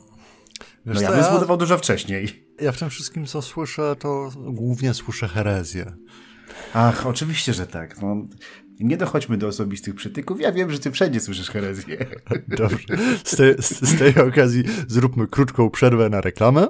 Wiesz, 0.87 0.97
no 0.97 1.03
ja 1.03 1.09
bym 1.11 1.19
ja, 1.19 1.31
zbudował 1.31 1.57
dużo 1.57 1.79
wcześniej. 1.79 2.49
Ja 2.61 2.73
w 2.73 2.79
tym 2.79 2.91
wszystkim, 2.91 3.27
co 3.27 3.43
słyszę, 3.43 3.97
to 3.99 4.31
głównie 4.37 4.95
słyszę 4.95 5.29
herezję. 5.29 5.93
Ach, 6.75 7.07
oczywiście, 7.07 7.53
że 7.53 7.67
tak. 7.67 8.03
No, 8.03 8.17
nie 8.81 8.97
dochodźmy 8.97 9.37
do 9.37 9.47
osobistych 9.47 9.95
przytyków. 9.95 10.41
Ja 10.41 10.53
wiem, 10.53 10.71
że 10.71 10.79
ty 10.79 10.91
wszędzie 10.91 11.21
słyszysz 11.21 11.51
herezję. 11.51 12.07
Dobrze. 12.49 12.97
Z, 13.25 13.37
te, 13.37 13.63
z, 13.63 13.81
z 13.81 13.99
tej 13.99 14.19
okazji 14.29 14.65
zróbmy 14.89 15.27
krótką 15.27 15.71
przerwę 15.71 16.09
na 16.09 16.21
reklamę. 16.21 16.69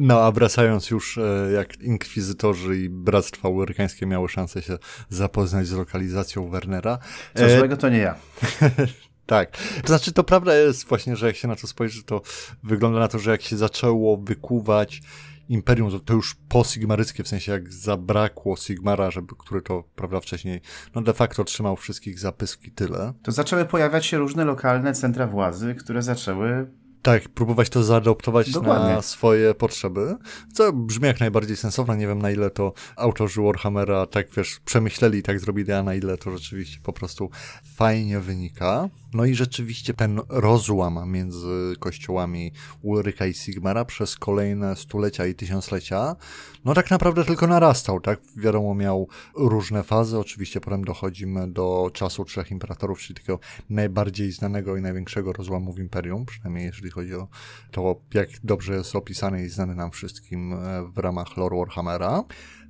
No, 0.00 0.20
a 0.20 0.32
wracając 0.32 0.90
już, 0.90 1.18
e, 1.18 1.50
jak 1.54 1.80
inkwizytorzy 1.80 2.76
i 2.76 2.88
bractwa 2.88 3.48
amerykańskie 3.48 4.06
miały 4.06 4.28
szansę 4.28 4.62
się 4.62 4.78
zapoznać 5.08 5.66
z 5.66 5.72
lokalizacją 5.72 6.48
Wernera. 6.48 6.98
Co 7.34 7.44
e... 7.44 7.58
złego 7.58 7.76
to 7.76 7.88
nie 7.88 7.98
ja. 7.98 8.14
tak. 9.30 9.56
To 9.82 9.88
znaczy, 9.88 10.12
to 10.12 10.24
prawda 10.24 10.54
jest 10.54 10.84
właśnie, 10.84 11.16
że 11.16 11.26
jak 11.26 11.36
się 11.36 11.48
na 11.48 11.56
to 11.56 11.66
spojrzy, 11.66 12.02
to 12.02 12.22
wygląda 12.62 12.98
na 12.98 13.08
to, 13.08 13.18
że 13.18 13.30
jak 13.30 13.42
się 13.42 13.56
zaczęło 13.56 14.16
wykuwać 14.16 15.02
Imperium, 15.48 16.00
to 16.00 16.14
już 16.14 16.36
po-sigmaryckie, 16.48 17.24
w 17.24 17.28
sensie 17.28 17.52
jak 17.52 17.72
zabrakło 17.72 18.56
Sigmara, 18.56 19.10
żeby, 19.10 19.34
który 19.38 19.62
to, 19.62 19.84
prawda, 19.96 20.20
wcześniej, 20.20 20.60
no 20.94 21.02
de 21.02 21.12
facto 21.12 21.44
trzymał 21.44 21.76
wszystkich 21.76 22.18
zapyski 22.18 22.70
tyle. 22.70 23.12
To 23.22 23.32
zaczęły 23.32 23.64
pojawiać 23.64 24.06
się 24.06 24.18
różne 24.18 24.44
lokalne 24.44 24.92
centra 24.92 25.26
władzy, 25.26 25.74
które 25.74 26.02
zaczęły 26.02 26.70
tak, 27.02 27.28
próbować 27.28 27.70
to 27.70 27.84
zaadoptować 27.84 28.50
Dokładnie. 28.50 28.94
na 28.94 29.02
swoje 29.02 29.54
potrzeby, 29.54 30.16
co 30.52 30.72
brzmi 30.72 31.06
jak 31.06 31.20
najbardziej 31.20 31.56
sensowne. 31.56 31.96
Nie 31.96 32.06
wiem, 32.06 32.22
na 32.22 32.30
ile 32.30 32.50
to 32.50 32.72
autorzy 32.96 33.42
Warhammera 33.42 34.06
tak, 34.06 34.30
wiesz, 34.36 34.60
przemyśleli 34.64 35.18
i 35.18 35.22
tak 35.22 35.40
zrobili, 35.40 35.72
a 35.72 35.82
na 35.82 35.94
ile 35.94 36.16
to 36.16 36.30
rzeczywiście 36.38 36.78
po 36.82 36.92
prostu 36.92 37.30
fajnie 37.76 38.20
wynika. 38.20 38.88
No 39.14 39.24
i 39.24 39.34
rzeczywiście 39.34 39.94
ten 39.94 40.20
rozłam 40.28 41.10
między 41.10 41.74
kościołami 41.78 42.52
Ulryka 42.82 43.26
i 43.26 43.34
Sigmara 43.34 43.84
przez 43.84 44.16
kolejne 44.16 44.76
stulecia 44.76 45.26
i 45.26 45.34
tysiąclecia, 45.34 46.16
no 46.64 46.74
tak 46.74 46.90
naprawdę 46.90 47.24
tylko 47.24 47.46
narastał, 47.46 48.00
tak? 48.00 48.20
Wiadomo, 48.36 48.74
miał 48.74 49.08
różne 49.34 49.82
fazy. 49.82 50.18
Oczywiście 50.18 50.60
potem 50.60 50.84
dochodzimy 50.84 51.52
do 51.52 51.90
czasu 51.92 52.24
Trzech 52.24 52.50
Imperatorów, 52.50 53.00
czyli 53.00 53.14
takiego 53.14 53.38
najbardziej 53.70 54.32
znanego 54.32 54.76
i 54.76 54.80
największego 54.80 55.32
rozłamu 55.32 55.72
w 55.72 55.78
Imperium, 55.78 56.26
przynajmniej 56.26 56.66
jeżeli 56.66 56.89
chodzi 56.90 57.14
o 57.14 57.28
to, 57.70 58.00
jak 58.14 58.28
dobrze 58.44 58.74
jest 58.74 58.96
opisany 58.96 59.44
i 59.44 59.48
znany 59.48 59.74
nam 59.74 59.90
wszystkim 59.90 60.52
e, 60.52 60.56
w 60.94 60.98
ramach 60.98 61.36
lore 61.36 61.56
Warhammera. 61.56 62.24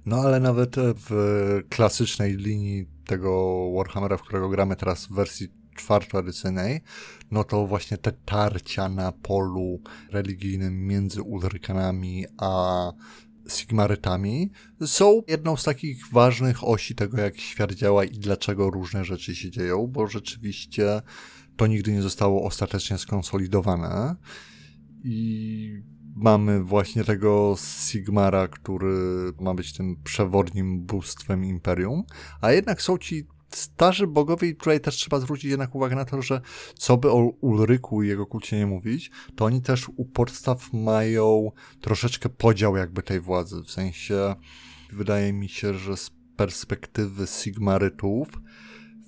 No 0.07 0.17
ale 0.17 0.41
nawet 0.41 0.77
w 0.79 1.11
klasycznej 1.69 2.37
linii 2.37 2.87
tego 3.07 3.59
Warhammera, 3.77 4.17
w 4.17 4.23
którego 4.23 4.49
gramy 4.49 4.77
teraz 4.77 5.07
w 5.07 5.13
wersji 5.13 5.49
czwartoedycyjnej, 5.77 6.81
no 7.31 7.45
to 7.45 7.67
właśnie 7.67 7.97
te 7.97 8.13
tarcia 8.13 8.89
na 8.89 9.13
polu 9.13 9.81
religijnym 10.11 10.87
między 10.87 11.23
Ulrykanami 11.23 12.27
a 12.39 12.93
Sigmarytami 13.49 14.51
są 14.87 15.23
jedną 15.29 15.57
z 15.57 15.65
takich 15.65 16.09
ważnych 16.13 16.65
osi 16.65 16.95
tego, 16.95 17.21
jak 17.21 17.39
świat 17.39 17.73
działa 17.73 18.05
i 18.05 18.11
dlaczego 18.11 18.71
różne 18.71 19.05
rzeczy 19.05 19.35
się 19.35 19.51
dzieją, 19.51 19.87
bo 19.87 20.07
rzeczywiście 20.07 21.03
to 21.57 21.67
nigdy 21.67 21.93
nie 21.93 22.03
zostało 22.03 22.45
ostatecznie 22.45 22.99
skonsolidowane. 22.99 24.17
I 25.05 25.83
mamy 26.17 26.65
właśnie 26.65 27.05
tego 27.05 27.57
Sigmara, 27.59 28.49
który 28.49 28.97
ma 29.41 29.55
być 29.55 29.73
tym 29.73 29.97
przewodnim 30.05 30.87
bóstwem 30.87 31.45
Imperium, 31.45 32.03
a 32.41 32.53
jednak 32.53 32.83
są 32.83 32.99
ci 32.99 33.27
starzy 33.55 34.07
bogowie, 34.07 34.49
i 34.49 34.57
tutaj 34.57 34.81
też 34.81 34.97
trzeba 34.97 35.21
zwrócić 35.21 35.51
jednak 35.51 35.75
uwagę 35.75 35.97
na 35.97 36.05
to, 36.05 36.23
że 36.23 36.41
co 36.75 36.97
by 36.97 37.11
o 37.11 37.17
Ulryku 37.41 38.03
i 38.03 38.09
jego 38.09 38.27
kulcie 38.27 38.59
nie 38.59 38.67
mówić, 38.67 39.11
to 39.37 39.45
oni 39.45 39.63
też 39.63 39.89
u 39.97 40.05
podstaw 40.05 40.73
mają 40.73 41.51
troszeczkę 41.81 42.29
podział 42.29 42.77
jakby 42.77 43.03
tej 43.03 43.21
władzy, 43.21 43.63
w 43.63 43.71
sensie 43.71 44.35
wydaje 44.93 45.33
mi 45.33 45.49
się, 45.49 45.75
że 45.75 45.97
z 45.97 46.11
perspektywy 46.37 47.27
Sigmarytów 47.27 48.29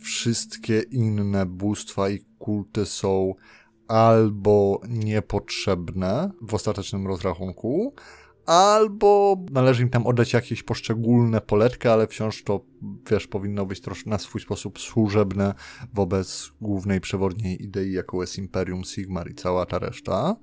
wszystkie 0.00 0.80
inne 0.80 1.46
bóstwa 1.46 2.10
i 2.10 2.24
kulty 2.42 2.86
są 2.86 3.34
albo 3.88 4.80
niepotrzebne 4.88 6.30
w 6.40 6.54
ostatecznym 6.54 7.06
rozrachunku, 7.06 7.94
albo 8.46 9.36
należy 9.50 9.82
im 9.82 9.90
tam 9.90 10.06
oddać 10.06 10.32
jakieś 10.32 10.62
poszczególne 10.62 11.40
poletki, 11.40 11.88
ale 11.88 12.06
wciąż 12.06 12.42
to, 12.42 12.60
wiesz, 13.10 13.26
powinno 13.26 13.66
być 13.66 13.80
troszkę 13.80 14.10
na 14.10 14.18
swój 14.18 14.40
sposób 14.40 14.78
służebne 14.78 15.54
wobec 15.94 16.52
głównej 16.60 17.00
przewodniej 17.00 17.62
idei, 17.62 17.92
jaką 17.92 18.20
jest 18.20 18.38
Imperium 18.38 18.84
Sigmar 18.84 19.30
i 19.30 19.34
cała 19.34 19.66
ta 19.66 19.78
reszta. 19.78 20.36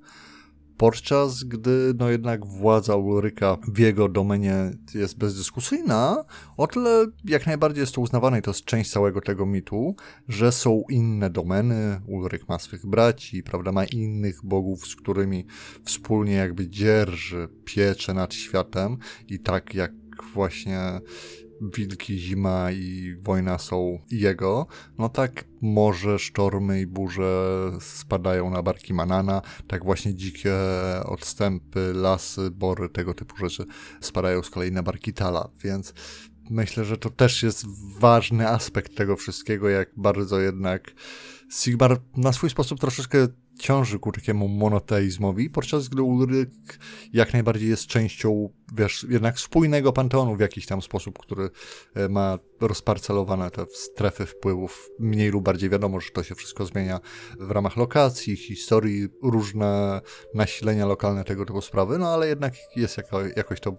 Podczas 0.80 1.44
gdy 1.44 1.94
no 1.98 2.10
jednak 2.10 2.46
władza 2.46 2.96
Ulryka 2.96 3.56
w 3.68 3.78
jego 3.78 4.08
domenie 4.08 4.70
jest 4.94 5.18
bezdyskusyjna, 5.18 6.24
o 6.56 6.66
tyle 6.66 7.06
jak 7.24 7.46
najbardziej 7.46 7.80
jest 7.80 7.94
to 7.94 8.00
uznawane 8.00 8.38
i 8.38 8.42
to 8.42 8.50
jest 8.50 8.64
część 8.64 8.90
całego 8.90 9.20
tego 9.20 9.46
mitu, 9.46 9.94
że 10.28 10.52
są 10.52 10.82
inne 10.88 11.30
domeny, 11.30 12.00
Ulryk 12.06 12.48
ma 12.48 12.58
swych 12.58 12.86
braci, 12.86 13.42
prawda, 13.42 13.72
ma 13.72 13.84
innych 13.84 14.40
bogów, 14.44 14.86
z 14.86 14.96
którymi 14.96 15.46
wspólnie 15.84 16.34
jakby 16.34 16.68
dzierży 16.68 17.48
pieczę 17.64 18.14
nad 18.14 18.34
światem 18.34 18.96
i 19.28 19.38
tak 19.38 19.74
jak 19.74 19.92
właśnie 20.34 21.00
wilki, 21.60 22.18
zima 22.18 22.72
i 22.72 23.16
wojna 23.20 23.58
są 23.58 23.98
jego, 24.10 24.66
no 24.98 25.08
tak 25.08 25.44
morze, 25.60 26.18
sztormy 26.18 26.80
i 26.80 26.86
burze 26.86 27.70
spadają 27.80 28.50
na 28.50 28.62
barki 28.62 28.94
Manana, 28.94 29.42
tak 29.66 29.84
właśnie 29.84 30.14
dzikie 30.14 30.54
odstępy, 31.04 31.92
lasy, 31.94 32.50
bory, 32.50 32.88
tego 32.88 33.14
typu 33.14 33.36
rzeczy 33.36 33.64
spadają 34.00 34.42
z 34.42 34.50
kolei 34.50 34.72
na 34.72 34.82
barki 34.82 35.12
Tala, 35.12 35.48
więc 35.62 35.94
myślę, 36.50 36.84
że 36.84 36.96
to 36.96 37.10
też 37.10 37.42
jest 37.42 37.64
ważny 37.98 38.48
aspekt 38.48 38.96
tego 38.96 39.16
wszystkiego, 39.16 39.68
jak 39.68 39.90
bardzo 39.96 40.40
jednak 40.40 40.92
Sigmar 41.50 42.00
na 42.16 42.32
swój 42.32 42.50
sposób 42.50 42.80
troszeczkę 42.80 43.28
ciąży 43.58 43.98
ku 43.98 44.12
takiemu 44.12 44.48
monoteizmowi, 44.48 45.50
podczas 45.50 45.88
gdy 45.88 46.02
Ulryk 46.02 46.50
jak 47.12 47.32
najbardziej 47.32 47.68
jest 47.68 47.86
częścią, 47.86 48.48
wiesz, 48.74 49.06
jednak 49.08 49.40
spójnego 49.40 49.92
panteonu 49.92 50.36
w 50.36 50.40
jakiś 50.40 50.66
tam 50.66 50.82
sposób, 50.82 51.18
który 51.18 51.50
e, 51.94 52.08
ma 52.08 52.38
rozparcelowane 52.60 53.50
te 53.50 53.66
strefy 53.72 54.26
wpływów. 54.26 54.90
Mniej 54.98 55.30
lub 55.30 55.44
bardziej 55.44 55.70
wiadomo, 55.70 56.00
że 56.00 56.10
to 56.10 56.22
się 56.22 56.34
wszystko 56.34 56.66
zmienia 56.66 57.00
w 57.40 57.50
ramach 57.50 57.76
lokacji, 57.76 58.36
historii, 58.36 59.08
różne 59.22 60.00
nasilenia 60.34 60.86
lokalne 60.86 61.24
tego 61.24 61.46
typu 61.46 61.60
sprawy, 61.60 61.98
no 61.98 62.08
ale 62.08 62.28
jednak 62.28 62.54
jest 62.76 62.96
jako, 62.96 63.20
jakoś 63.36 63.60
to 63.60 63.76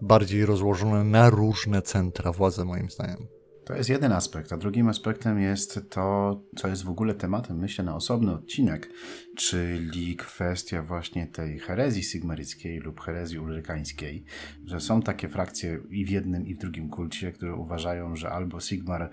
bardziej 0.00 0.46
rozłożone 0.46 1.04
na 1.04 1.30
różne 1.30 1.82
centra 1.82 2.32
władzy, 2.32 2.64
moim 2.64 2.90
zdaniem. 2.90 3.41
To 3.64 3.74
jest 3.74 3.90
jeden 3.90 4.12
aspekt, 4.12 4.52
a 4.52 4.56
drugim 4.56 4.88
aspektem 4.88 5.40
jest 5.40 5.80
to, 5.90 6.40
co 6.56 6.68
jest 6.68 6.84
w 6.84 6.88
ogóle 6.88 7.14
tematem, 7.14 7.58
myślę, 7.58 7.84
na 7.84 7.96
osobny 7.96 8.32
odcinek, 8.32 8.90
czyli 9.36 10.16
kwestia 10.16 10.82
właśnie 10.82 11.26
tej 11.26 11.58
herezji 11.58 12.02
sigmaryckiej 12.02 12.78
lub 12.78 13.00
herezji 13.00 13.38
ulrykańskiej, 13.38 14.24
że 14.66 14.80
są 14.80 15.02
takie 15.02 15.28
frakcje 15.28 15.80
i 15.90 16.04
w 16.04 16.10
jednym, 16.10 16.46
i 16.46 16.54
w 16.54 16.58
drugim 16.58 16.88
kulcie, 16.88 17.32
które 17.32 17.54
uważają, 17.54 18.16
że 18.16 18.30
albo 18.30 18.60
Sigmar 18.60 19.10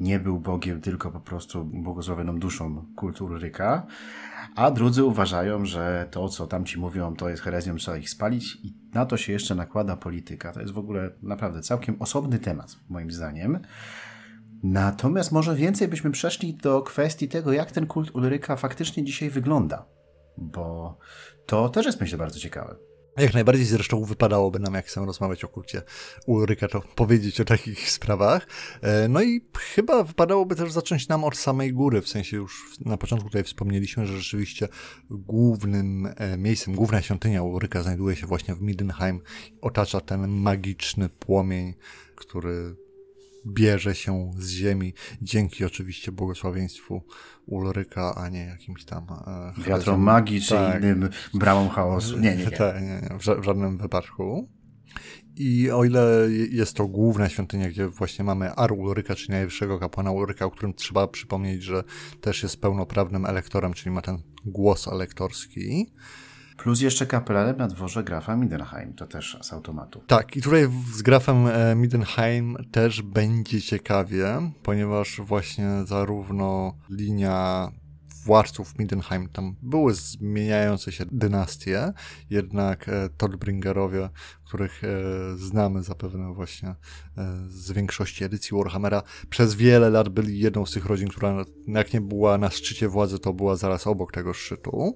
nie 0.00 0.20
był 0.20 0.40
Bogiem, 0.40 0.80
tylko 0.80 1.10
po 1.10 1.20
prostu 1.20 1.64
błogosławioną 1.64 2.38
duszą 2.38 2.86
kultu 2.96 3.24
Ulryka, 3.24 3.86
a 4.56 4.70
drudzy 4.70 5.04
uważają, 5.04 5.64
że 5.64 6.08
to, 6.10 6.28
co 6.28 6.46
tam 6.46 6.64
ci 6.64 6.78
mówią, 6.78 7.16
to 7.16 7.28
jest 7.28 7.42
herezją, 7.42 7.76
trzeba 7.76 7.96
ich 7.96 8.10
spalić 8.10 8.56
i 8.62 8.74
na 8.94 9.06
to 9.06 9.16
się 9.16 9.32
jeszcze 9.32 9.54
nakłada 9.54 9.96
polityka. 9.96 10.52
To 10.52 10.60
jest 10.60 10.72
w 10.72 10.78
ogóle 10.78 11.10
naprawdę 11.22 11.62
całkiem 11.62 11.96
osobny 11.98 12.38
temat, 12.38 12.76
moim 12.88 13.10
zdaniem. 13.10 13.58
Natomiast 14.62 15.32
może 15.32 15.54
więcej 15.54 15.88
byśmy 15.88 16.10
przeszli 16.10 16.54
do 16.54 16.82
kwestii 16.82 17.28
tego, 17.28 17.52
jak 17.52 17.72
ten 17.72 17.86
kult 17.86 18.14
Ulryka 18.14 18.56
faktycznie 18.56 19.04
dzisiaj 19.04 19.30
wygląda, 19.30 19.86
bo 20.38 20.98
to 21.46 21.68
też 21.68 21.86
jest 21.86 22.00
myślę 22.00 22.18
bardzo 22.18 22.38
ciekawe. 22.38 22.76
Jak 23.20 23.34
najbardziej 23.34 23.66
zresztą 23.66 24.04
wypadałoby 24.04 24.58
nam, 24.58 24.74
jak 24.74 24.86
chcemy 24.86 25.06
rozmawiać 25.06 25.44
o 25.44 25.48
kulcie 25.48 25.82
Ulryka, 26.26 26.68
to 26.68 26.80
powiedzieć 26.80 27.40
o 27.40 27.44
takich 27.44 27.90
sprawach. 27.96 28.46
E, 28.82 29.08
no 29.08 29.22
i 29.22 29.40
chyba 29.74 30.04
wypadałoby 30.04 30.56
też 30.56 30.72
zacząć 30.72 31.08
nam 31.08 31.24
od 31.24 31.36
samej 31.36 31.72
góry, 31.72 32.02
w 32.02 32.08
sensie 32.08 32.36
już 32.36 32.78
na 32.80 32.96
początku 32.96 33.28
tutaj 33.28 33.44
wspomnieliśmy, 33.44 34.06
że 34.06 34.18
rzeczywiście 34.18 34.68
głównym 35.10 36.08
e, 36.16 36.36
miejscem, 36.36 36.74
główna 36.74 37.02
świątynia 37.02 37.42
Ulryka 37.42 37.82
znajduje 37.82 38.16
się 38.16 38.26
właśnie 38.26 38.54
w 38.54 38.62
Middenheim. 38.62 39.20
Otacza 39.60 40.00
ten 40.00 40.28
magiczny 40.28 41.08
płomień, 41.08 41.74
który 42.14 42.76
bierze 43.46 43.94
się 43.94 44.30
z 44.38 44.48
ziemi, 44.48 44.94
dzięki 45.22 45.64
oczywiście 45.64 46.12
błogosławieństwu 46.12 47.02
Ulryka, 47.46 48.14
a 48.14 48.28
nie 48.28 48.44
jakimś 48.44 48.84
tam... 48.84 49.06
E, 49.58 49.62
Wiatrom 49.62 50.00
magii, 50.00 50.40
czy 50.40 50.54
tak. 50.54 50.82
innym 50.82 51.08
bramą 51.34 51.68
chaosu. 51.68 52.18
Nie, 52.18 52.36
nie, 52.36 52.44
nie. 52.44 52.50
Tak, 52.50 52.82
nie, 52.82 53.00
nie. 53.10 53.18
W, 53.18 53.40
w 53.40 53.44
żadnym 53.44 53.78
wypadku. 53.78 54.48
I 55.36 55.70
o 55.70 55.84
ile 55.84 56.28
jest 56.50 56.76
to 56.76 56.86
główna 56.88 57.28
świątynia, 57.28 57.68
gdzie 57.68 57.88
właśnie 57.88 58.24
mamy 58.24 58.54
Ar 58.54 58.72
Ulryka, 58.72 59.14
czyli 59.14 59.30
najwyższego 59.30 59.78
kapłana 59.78 60.10
Ulryka, 60.10 60.44
o 60.44 60.50
którym 60.50 60.74
trzeba 60.74 61.08
przypomnieć, 61.08 61.62
że 61.62 61.84
też 62.20 62.42
jest 62.42 62.60
pełnoprawnym 62.60 63.26
elektorem, 63.26 63.72
czyli 63.72 63.90
ma 63.90 64.02
ten 64.02 64.18
głos 64.44 64.88
elektorski, 64.88 65.92
Plus 66.62 66.80
jeszcze 66.80 67.06
kapelanem 67.06 67.56
na 67.56 67.68
dworze 67.68 68.04
grafa 68.04 68.36
Midenheim, 68.36 68.94
to 68.94 69.06
też 69.06 69.38
z 69.42 69.52
automatu. 69.52 70.00
Tak, 70.06 70.36
i 70.36 70.42
tutaj 70.42 70.68
z 70.94 71.02
grafem 71.02 71.46
e, 71.46 71.74
Midenheim 71.74 72.56
też 72.72 73.02
będzie 73.02 73.62
ciekawie, 73.62 74.50
ponieważ 74.62 75.20
właśnie 75.20 75.68
zarówno 75.84 76.76
linia 76.90 77.68
władców 78.24 78.78
Midenheim, 78.78 79.28
tam 79.28 79.56
były 79.62 79.94
zmieniające 79.94 80.92
się 80.92 81.04
dynastie, 81.12 81.92
jednak 82.30 82.88
e, 82.88 83.08
których 84.44 84.84
e, 84.84 84.88
znamy 85.36 85.82
zapewne 85.82 86.34
właśnie 86.34 86.74
z 87.48 87.72
większości 87.72 88.24
edycji 88.24 88.56
Warhammera, 88.56 89.02
przez 89.30 89.54
wiele 89.54 89.90
lat 89.90 90.08
byli 90.08 90.38
jedną 90.38 90.66
z 90.66 90.72
tych 90.72 90.86
rodzin, 90.86 91.08
która 91.08 91.44
jak 91.66 91.92
nie 91.92 92.00
była 92.00 92.38
na 92.38 92.50
szczycie 92.50 92.88
władzy, 92.88 93.18
to 93.18 93.32
była 93.32 93.56
zaraz 93.56 93.86
obok 93.86 94.12
tego 94.12 94.34
szczytu. 94.34 94.94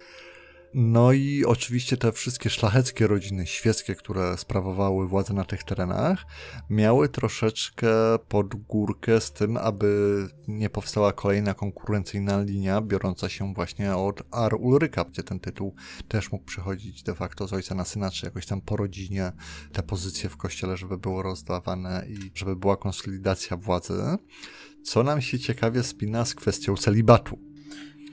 No 0.76 1.12
i 1.12 1.44
oczywiście 1.44 1.96
te 1.96 2.12
wszystkie 2.12 2.50
szlacheckie 2.50 3.06
rodziny 3.06 3.46
świeckie, 3.46 3.94
które 3.94 4.38
sprawowały 4.38 5.08
władzę 5.08 5.34
na 5.34 5.44
tych 5.44 5.64
terenach, 5.64 6.26
miały 6.70 7.08
troszeczkę 7.08 7.88
pod 8.28 8.54
górkę 8.54 9.20
z 9.20 9.32
tym, 9.32 9.56
aby 9.56 10.28
nie 10.48 10.70
powstała 10.70 11.12
kolejna 11.12 11.54
konkurencyjna 11.54 12.42
linia 12.42 12.80
biorąca 12.80 13.28
się 13.28 13.54
właśnie 13.54 13.96
od 13.96 14.22
Ar 14.30 14.54
Ulryka, 14.54 15.04
gdzie 15.04 15.22
ten 15.22 15.40
tytuł 15.40 15.74
też 16.08 16.32
mógł 16.32 16.44
przychodzić 16.44 17.02
de 17.02 17.14
facto 17.14 17.48
z 17.48 17.52
ojca 17.52 17.74
na 17.74 17.84
syna, 17.84 18.10
czy 18.10 18.26
jakoś 18.26 18.46
tam 18.46 18.60
po 18.60 18.76
rodzinie 18.76 19.32
te 19.72 19.82
pozycje 19.82 20.30
w 20.30 20.36
kościele, 20.36 20.76
żeby 20.76 20.98
było 20.98 21.22
rozdawane 21.22 22.06
i 22.08 22.30
żeby 22.34 22.56
była 22.56 22.76
konsolidacja 22.76 23.56
władzy. 23.56 24.02
Co 24.84 25.02
nam 25.02 25.20
się 25.22 25.38
ciekawie 25.38 25.82
spina 25.82 26.24
z 26.24 26.34
kwestią 26.34 26.76
celibatu 26.76 27.53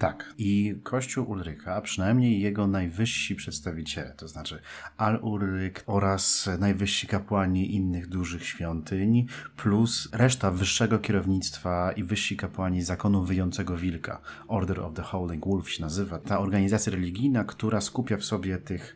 tak. 0.01 0.33
I 0.37 0.75
Kościół 0.83 1.29
Ulryka, 1.29 1.81
przynajmniej 1.81 2.41
jego 2.41 2.67
najwyżsi 2.67 3.35
przedstawiciele, 3.35 4.13
to 4.17 4.27
znaczy 4.27 4.61
Al-Ulryk 4.97 5.83
oraz 5.85 6.49
najwyżsi 6.59 7.07
kapłani 7.07 7.75
innych 7.75 8.07
dużych 8.07 8.45
świątyń, 8.45 9.25
plus 9.57 10.09
reszta 10.11 10.51
wyższego 10.51 10.99
kierownictwa 10.99 11.91
i 11.91 12.03
wyżsi 12.03 12.37
kapłani 12.37 12.81
zakonu 12.81 13.23
wyjącego 13.23 13.77
wilka, 13.77 14.21
Order 14.47 14.79
of 14.79 14.93
the 14.93 15.01
Howling 15.01 15.45
Wolf 15.45 15.69
się 15.69 15.81
nazywa, 15.81 16.19
ta 16.19 16.39
organizacja 16.39 16.91
religijna, 16.91 17.43
która 17.43 17.81
skupia 17.81 18.17
w 18.17 18.23
sobie 18.23 18.57
tych, 18.57 18.95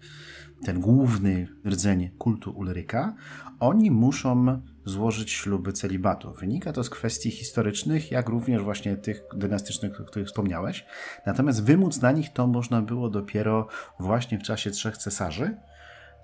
ten 0.63 0.79
główny 0.79 1.47
rdzeń 1.65 2.09
kultu 2.17 2.51
Ulryka, 2.51 3.15
oni 3.59 3.91
muszą 3.91 4.61
złożyć 4.85 5.31
śluby 5.31 5.73
celibatu. 5.73 6.33
Wynika 6.33 6.73
to 6.73 6.83
z 6.83 6.89
kwestii 6.89 7.31
historycznych, 7.31 8.11
jak 8.11 8.29
również 8.29 8.61
właśnie 8.61 8.97
tych 8.97 9.21
dynastycznych, 9.35 10.01
o 10.01 10.05
których 10.05 10.27
wspomniałeś. 10.27 10.85
Natomiast 11.25 11.63
wymóc 11.63 12.01
na 12.01 12.11
nich 12.11 12.33
to 12.33 12.47
można 12.47 12.81
było 12.81 13.09
dopiero 13.09 13.67
właśnie 13.99 14.39
w 14.39 14.43
czasie 14.43 14.71
trzech 14.71 14.97
cesarzy. 14.97 15.57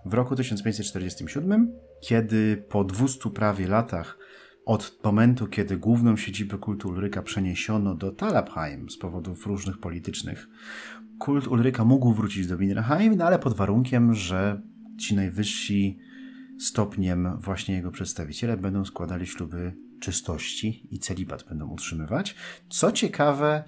W 0.06 0.14
roku 0.14 0.36
1547, 0.36 1.74
kiedy 2.02 2.66
po 2.70 2.84
200 2.84 3.30
prawie 3.30 3.68
latach 3.68 4.18
od 4.66 5.00
momentu, 5.04 5.48
kiedy 5.48 5.78
główną 5.78 6.18
siedzibę 6.18 6.58
kultu 6.58 6.90
Ulryka 6.90 7.22
przeniesiono 7.22 7.96
do 7.96 8.12
Talabheim 8.12 8.90
z 8.90 8.98
powodów 8.98 9.46
różnych 9.46 9.80
politycznych, 9.80 10.48
kult 11.20 11.48
Ulryka 11.48 11.86
mógł 11.86 12.14
wrócić 12.14 12.48
do 12.48 12.58
Winterheim, 12.58 13.16
no 13.16 13.26
ale 13.26 13.40
pod 13.40 13.54
warunkiem, 13.54 14.14
że 14.14 14.62
ci 15.00 15.16
najwyżsi 15.16 16.00
stopniem 16.62 17.38
właśnie 17.38 17.76
jego 17.76 17.92
przedstawiciele 17.92 18.58
będą 18.58 18.86
składali 18.86 19.28
śluby 19.28 19.74
czystości 20.00 20.88
i 20.92 21.00
celibat 21.00 21.44
będą 21.50 21.68
utrzymywać. 21.68 22.36
Co 22.70 22.92
ciekawe, 22.92 23.64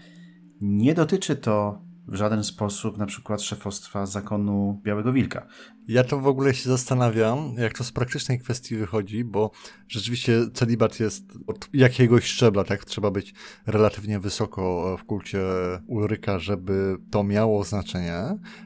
nie 0.61 0.93
dotyczy 0.93 1.35
to 1.35 1.81
w 2.07 2.15
żaden 2.15 2.43
sposób 2.43 2.97
na 2.97 3.05
przykład 3.05 3.41
szefostwa 3.41 4.05
zakonu 4.05 4.81
Białego 4.83 5.13
Wilka. 5.13 5.47
Ja 5.87 6.03
to 6.03 6.19
w 6.19 6.27
ogóle 6.27 6.53
się 6.53 6.69
zastanawiam, 6.69 7.55
jak 7.57 7.77
to 7.77 7.83
z 7.83 7.91
praktycznej 7.91 8.39
kwestii 8.39 8.75
wychodzi, 8.75 9.23
bo 9.23 9.51
rzeczywiście 9.87 10.39
celibat 10.53 10.99
jest 10.99 11.23
od 11.47 11.69
jakiegoś 11.73 12.23
szczebla, 12.23 12.63
tak? 12.63 12.85
Trzeba 12.85 13.11
być 13.11 13.33
relatywnie 13.65 14.19
wysoko 14.19 14.95
w 14.99 15.03
kulcie 15.03 15.39
Ulryka, 15.87 16.39
żeby 16.39 16.97
to 17.11 17.23
miało 17.23 17.63
znaczenie. 17.63 18.23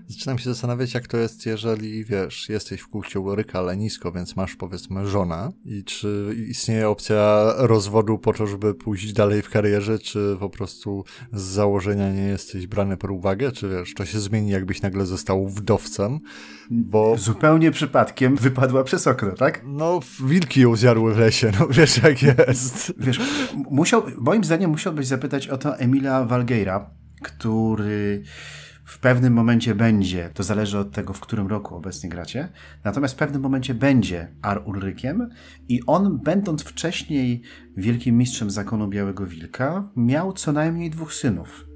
Zaczynam 0.07 0.39
się 0.39 0.49
zastanawiać, 0.49 0.93
jak 0.93 1.07
to 1.07 1.17
jest, 1.17 1.45
jeżeli, 1.45 2.05
wiesz, 2.05 2.49
jesteś 2.49 2.81
w 2.81 2.87
kulcie 2.87 3.19
Ulryka, 3.19 3.59
ale 3.59 3.77
nisko, 3.77 4.11
więc 4.11 4.35
masz, 4.35 4.55
powiedzmy, 4.55 5.07
żonę 5.07 5.51
i 5.65 5.83
czy 5.83 6.35
istnieje 6.49 6.89
opcja 6.89 7.53
rozwodu 7.57 8.17
po 8.17 8.33
to, 8.33 8.47
żeby 8.47 8.73
pójść 8.73 9.13
dalej 9.13 9.41
w 9.41 9.49
karierze, 9.49 9.99
czy 9.99 10.37
po 10.39 10.49
prostu 10.49 11.03
z 11.33 11.41
założenia 11.41 12.13
nie 12.13 12.27
jesteś 12.27 12.67
brany 12.67 12.97
pod 12.97 13.11
uwagę, 13.11 13.51
czy 13.51 13.69
wiesz, 13.69 13.93
to 13.93 14.05
się 14.05 14.19
zmieni, 14.19 14.49
jakbyś 14.49 14.81
nagle 14.81 15.05
został 15.05 15.47
wdowcem, 15.47 16.19
bo... 16.71 17.06
Zupełnie 17.17 17.71
przypadkiem 17.71 18.35
wypadła 18.35 18.83
przez 18.83 19.07
okno, 19.07 19.31
tak? 19.31 19.61
No, 19.65 19.99
wilki 20.25 20.61
ją 20.61 20.75
zjadły 20.75 21.13
w 21.13 21.17
lesie, 21.17 21.51
no 21.59 21.67
wiesz 21.67 22.03
jak 22.03 22.23
jest. 22.23 22.93
Wiesz, 22.97 23.19
musiał, 23.71 24.03
moim 24.17 24.43
zdaniem 24.43 24.71
musiałbyś 24.71 25.07
zapytać 25.07 25.47
o 25.47 25.57
to 25.57 25.77
Emila 25.77 26.25
Valgeira, 26.25 26.89
który 27.21 28.23
w 28.87 28.99
pewnym 28.99 29.33
momencie 29.33 29.75
będzie, 29.75 30.29
to 30.33 30.43
zależy 30.43 30.77
od 30.79 30.91
tego, 30.91 31.13
w 31.13 31.19
którym 31.19 31.47
roku 31.47 31.75
obecnie 31.75 32.09
gracie, 32.09 32.49
natomiast 32.83 33.13
w 33.13 33.17
pewnym 33.17 33.41
momencie 33.41 33.73
będzie 33.73 34.27
Ar 34.41 34.61
Ulrykiem 34.65 35.29
i 35.69 35.81
on, 35.87 36.19
będąc 36.23 36.63
wcześniej 36.63 37.41
wielkim 37.77 38.17
mistrzem 38.17 38.49
zakonu 38.51 38.87
Białego 38.87 39.25
Wilka, 39.25 39.89
miał 39.95 40.33
co 40.33 40.51
najmniej 40.51 40.89
dwóch 40.89 41.13
synów. 41.13 41.66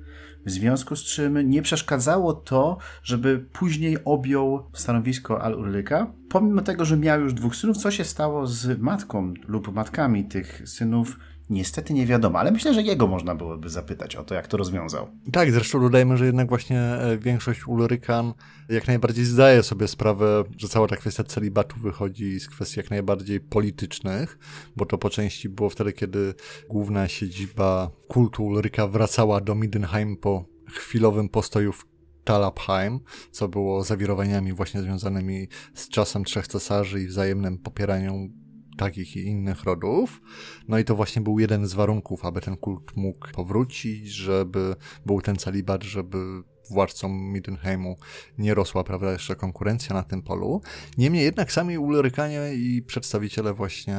W 0.46 0.52
związku 0.52 0.96
z 0.96 1.04
czym 1.04 1.50
nie 1.50 1.62
przeszkadzało 1.62 2.34
to, 2.34 2.78
żeby 3.04 3.46
później 3.54 3.98
objął 4.06 4.64
stanowisko 4.74 5.42
Al-Urlyka, 5.42 6.12
pomimo 6.30 6.62
tego, 6.62 6.86
że 6.86 6.98
miał 6.98 7.22
już 7.22 7.34
dwóch 7.34 7.56
synów. 7.56 7.78
Co 7.78 7.92
się 7.92 8.04
stało 8.04 8.48
z 8.48 8.80
matką 8.80 9.34
lub 9.48 9.74
matkami 9.74 10.26
tych 10.26 10.62
synów, 10.66 11.20
Niestety 11.52 11.94
nie 11.94 12.06
wiadomo, 12.06 12.40
ale 12.40 12.52
myślę, 12.52 12.74
że 12.74 12.82
jego 12.82 13.08
można 13.08 13.36
byłoby 13.36 13.70
zapytać 13.70 14.16
o 14.16 14.24
to, 14.24 14.36
jak 14.36 14.48
to 14.48 14.58
rozwiązał. 14.58 15.08
Tak, 15.32 15.52
zresztą 15.52 15.82
dodajmy, 15.82 16.18
że 16.18 16.26
jednak 16.26 16.50
właśnie 16.50 16.80
e, 16.80 17.18
większość 17.18 17.68
Ulrykan 17.68 18.34
jak 18.70 18.88
najbardziej 18.88 19.26
zdaje 19.26 19.64
sobie 19.64 19.88
sprawę, 19.88 20.44
że 20.58 20.68
cała 20.68 20.88
ta 20.88 20.96
kwestia 20.96 21.24
celibatu 21.24 21.80
wychodzi 21.80 22.40
z 22.40 22.50
kwestii 22.50 22.80
jak 22.80 22.90
najbardziej 22.90 23.40
politycznych, 23.40 24.38
bo 24.76 24.86
to 24.86 24.98
po 24.98 25.10
części 25.10 25.50
było 25.50 25.70
wtedy, 25.70 25.94
kiedy 25.94 26.34
główna 26.70 27.08
siedziba 27.08 27.92
kultu 28.08 28.46
Ulryka 28.46 28.88
wracała 28.88 29.42
do 29.42 29.56
Middenheim 29.56 30.18
po 30.18 30.46
chwilowym 30.68 31.30
postoju 31.30 31.74
w 31.74 31.86
Talabheim, 32.24 33.00
co 33.32 33.48
było 33.48 33.84
zawirowaniami 33.84 34.54
właśnie 34.54 34.82
związanymi 34.82 35.48
z 35.74 35.90
czasem 35.90 36.24
trzech 36.24 36.48
cesarzy 36.48 37.02
i 37.02 37.08
wzajemnym 37.08 37.58
popieraniem 37.58 38.41
takich 38.78 39.16
i 39.16 39.24
innych 39.24 39.64
rodów. 39.64 40.22
No 40.68 40.80
i 40.80 40.86
to 40.86 40.96
właśnie 40.96 41.22
był 41.22 41.40
jeden 41.40 41.68
z 41.68 41.74
warunków, 41.74 42.26
aby 42.26 42.42
ten 42.42 42.58
kult 42.58 42.96
mógł 42.96 43.32
powrócić, 43.32 44.08
żeby 44.08 44.76
był 45.06 45.22
ten 45.22 45.36
celibat, 45.36 45.84
żeby 45.84 46.44
władcom 46.70 47.12
Middenheimu 47.12 47.98
nie 48.38 48.54
rosła, 48.54 48.84
prawda, 48.84 49.12
jeszcze 49.12 49.36
konkurencja 49.36 49.96
na 49.96 50.04
tym 50.04 50.22
polu. 50.22 50.62
Niemniej 50.98 51.24
jednak 51.24 51.52
sami 51.52 51.78
Ulrykanie 51.78 52.54
i 52.54 52.82
przedstawiciele 52.82 53.54
właśnie 53.54 53.98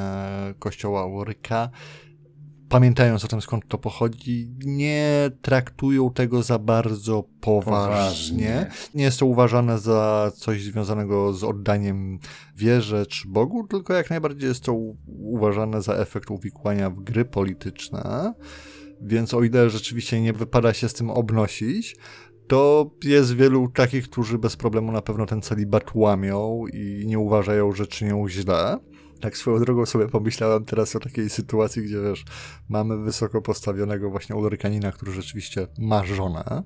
kościoła 0.58 1.06
Ulryka 1.06 1.70
pamiętając 2.72 3.24
o 3.24 3.28
tym, 3.28 3.40
skąd 3.40 3.68
to 3.68 3.78
pochodzi, 3.78 4.48
nie 4.64 5.30
traktują 5.42 6.10
tego 6.10 6.42
za 6.42 6.58
bardzo 6.58 7.24
poważnie. 7.40 7.86
poważnie. 7.86 8.66
Nie 8.94 9.04
jest 9.04 9.18
to 9.18 9.26
uważane 9.26 9.78
za 9.78 10.32
coś 10.36 10.62
związanego 10.62 11.32
z 11.32 11.44
oddaniem 11.44 12.18
wierze 12.56 13.06
czy 13.06 13.28
Bogu, 13.28 13.66
tylko 13.66 13.94
jak 13.94 14.10
najbardziej 14.10 14.48
jest 14.48 14.64
to 14.64 14.76
uważane 15.06 15.82
za 15.82 15.94
efekt 15.94 16.30
uwikłania 16.30 16.90
w 16.90 17.00
gry 17.00 17.24
polityczne. 17.24 18.34
Więc 19.00 19.34
o 19.34 19.42
ile 19.42 19.70
rzeczywiście 19.70 20.20
nie 20.20 20.32
wypada 20.32 20.72
się 20.72 20.88
z 20.88 20.94
tym 20.94 21.10
obnosić, 21.10 21.96
to 22.46 22.90
jest 23.04 23.34
wielu 23.34 23.68
takich, 23.68 24.04
którzy 24.08 24.38
bez 24.38 24.56
problemu 24.56 24.92
na 24.92 25.02
pewno 25.02 25.26
ten 25.26 25.42
celibat 25.42 25.94
łamią 25.94 26.64
i 26.72 27.04
nie 27.06 27.18
uważają, 27.18 27.72
że 27.72 27.86
czynią 27.86 28.28
źle. 28.28 28.78
Tak 29.22 29.36
swoją 29.36 29.58
drogą 29.58 29.86
sobie 29.86 30.08
pomyślałem 30.08 30.64
teraz 30.64 30.96
o 30.96 31.00
takiej 31.00 31.30
sytuacji, 31.30 31.82
gdzie 31.82 32.00
wiesz, 32.00 32.24
mamy 32.68 32.98
wysoko 32.98 33.42
postawionego 33.42 34.10
właśnie 34.10 34.36
Ulrykanina, 34.36 34.92
który 34.92 35.12
rzeczywiście 35.12 35.66
ma 35.78 36.04
żonę, 36.04 36.62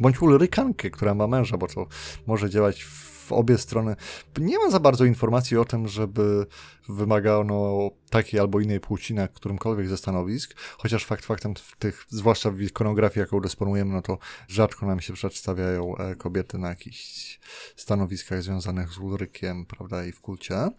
bądź 0.00 0.22
Ulrykankę, 0.22 0.90
która 0.90 1.14
ma 1.14 1.26
męża, 1.26 1.56
bo 1.56 1.66
to 1.66 1.86
może 2.26 2.50
działać 2.50 2.82
w 2.82 3.17
obie 3.32 3.58
strony. 3.58 3.96
Nie 4.38 4.58
ma 4.58 4.70
za 4.70 4.80
bardzo 4.80 5.04
informacji 5.04 5.56
o 5.56 5.64
tym, 5.64 5.88
żeby 5.88 6.46
wymagano 6.88 7.90
takiej 8.10 8.40
albo 8.40 8.60
innej 8.60 8.80
płci 8.80 9.14
na 9.14 9.28
którymkolwiek 9.28 9.88
ze 9.88 9.96
stanowisk, 9.96 10.54
chociaż 10.78 11.04
fakt 11.04 11.24
faktem 11.24 11.54
w 11.54 11.76
tych, 11.76 12.06
zwłaszcza 12.08 12.50
w 12.50 12.60
ikonografii, 12.60 13.20
jaką 13.20 13.40
dysponujemy, 13.40 13.94
no 13.94 14.02
to 14.02 14.18
rzadko 14.48 14.86
nam 14.86 15.00
się 15.00 15.12
przedstawiają 15.12 15.96
e, 15.96 16.14
kobiety 16.14 16.58
na 16.58 16.68
jakichś 16.68 17.40
stanowiskach 17.76 18.42
związanych 18.42 18.90
z 18.90 18.98
Ulrykiem, 18.98 19.66
prawda, 19.66 20.04
i 20.04 20.12
w 20.12 20.20
kulcie. 20.20 20.70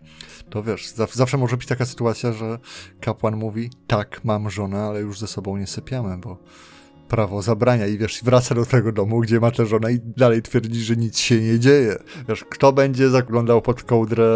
To 0.50 0.64
wiesz, 0.64 0.94
zawsze 1.14 1.38
może 1.38 1.58
być 1.58 1.68
taka 1.68 1.86
sytuacja, 1.86 2.34
że 2.34 2.60
kapłan 3.02 3.36
mówi, 3.36 3.70
tak, 3.88 4.24
mam 4.24 4.50
żonę, 4.50 4.82
ale 4.82 5.00
już 5.00 5.20
ze 5.20 5.28
sobą 5.28 5.58
nie 5.58 5.68
sypiamy, 5.68 6.18
bo 6.18 6.38
prawo 7.10 7.42
zabrania 7.42 7.88
i 7.88 7.98
wiesz, 7.98 8.24
wraca 8.24 8.56
do 8.56 8.66
tego 8.66 8.92
domu, 8.92 9.20
gdzie 9.20 9.40
ma 9.40 9.52
tę 9.52 9.66
żonę 9.66 9.94
i 9.94 10.00
dalej 10.18 10.42
twierdzi, 10.42 10.80
że 10.84 10.96
nic 10.96 11.18
się 11.18 11.42
nie 11.42 11.60
dzieje. 11.60 11.96
Wiesz, 12.30 12.46
kto 12.50 12.74
będzie 12.74 13.10
zaglądał 13.10 13.62
pod 13.62 13.84
kołdrę, 13.84 14.28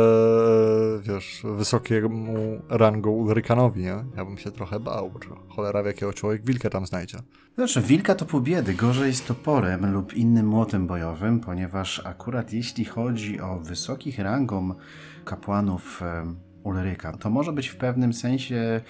wiesz, 1.01 1.41
wysokiemu 1.43 2.61
rangą 2.69 3.11
Ulrykanowi, 3.11 3.81
nie? 3.81 4.03
Ja 4.17 4.25
bym 4.25 4.37
się 4.37 4.51
trochę 4.51 4.79
bał, 4.79 5.11
bo 5.11 5.19
cholera 5.55 5.83
w 5.83 5.85
jakiego 5.85 6.13
człowiek 6.13 6.45
wilka 6.45 6.69
tam 6.69 6.85
znajdzie. 6.85 7.17
Znaczy, 7.55 7.81
wilka 7.81 8.15
to 8.15 8.25
pół 8.25 8.41
biedy, 8.41 8.73
gorzej 8.73 9.13
z 9.13 9.21
toporem 9.21 9.93
lub 9.93 10.13
innym 10.13 10.47
młotem 10.47 10.87
bojowym, 10.87 11.39
ponieważ 11.39 12.01
akurat 12.05 12.53
jeśli 12.53 12.85
chodzi 12.85 13.41
o 13.41 13.59
wysokich 13.59 14.19
rangą 14.19 14.75
kapłanów 15.25 16.01
Ulryka. 16.63 17.11
To 17.11 17.29
może 17.29 17.53
być 17.53 17.67
w 17.67 17.75
pewnym 17.75 18.13
sensie 18.13 18.81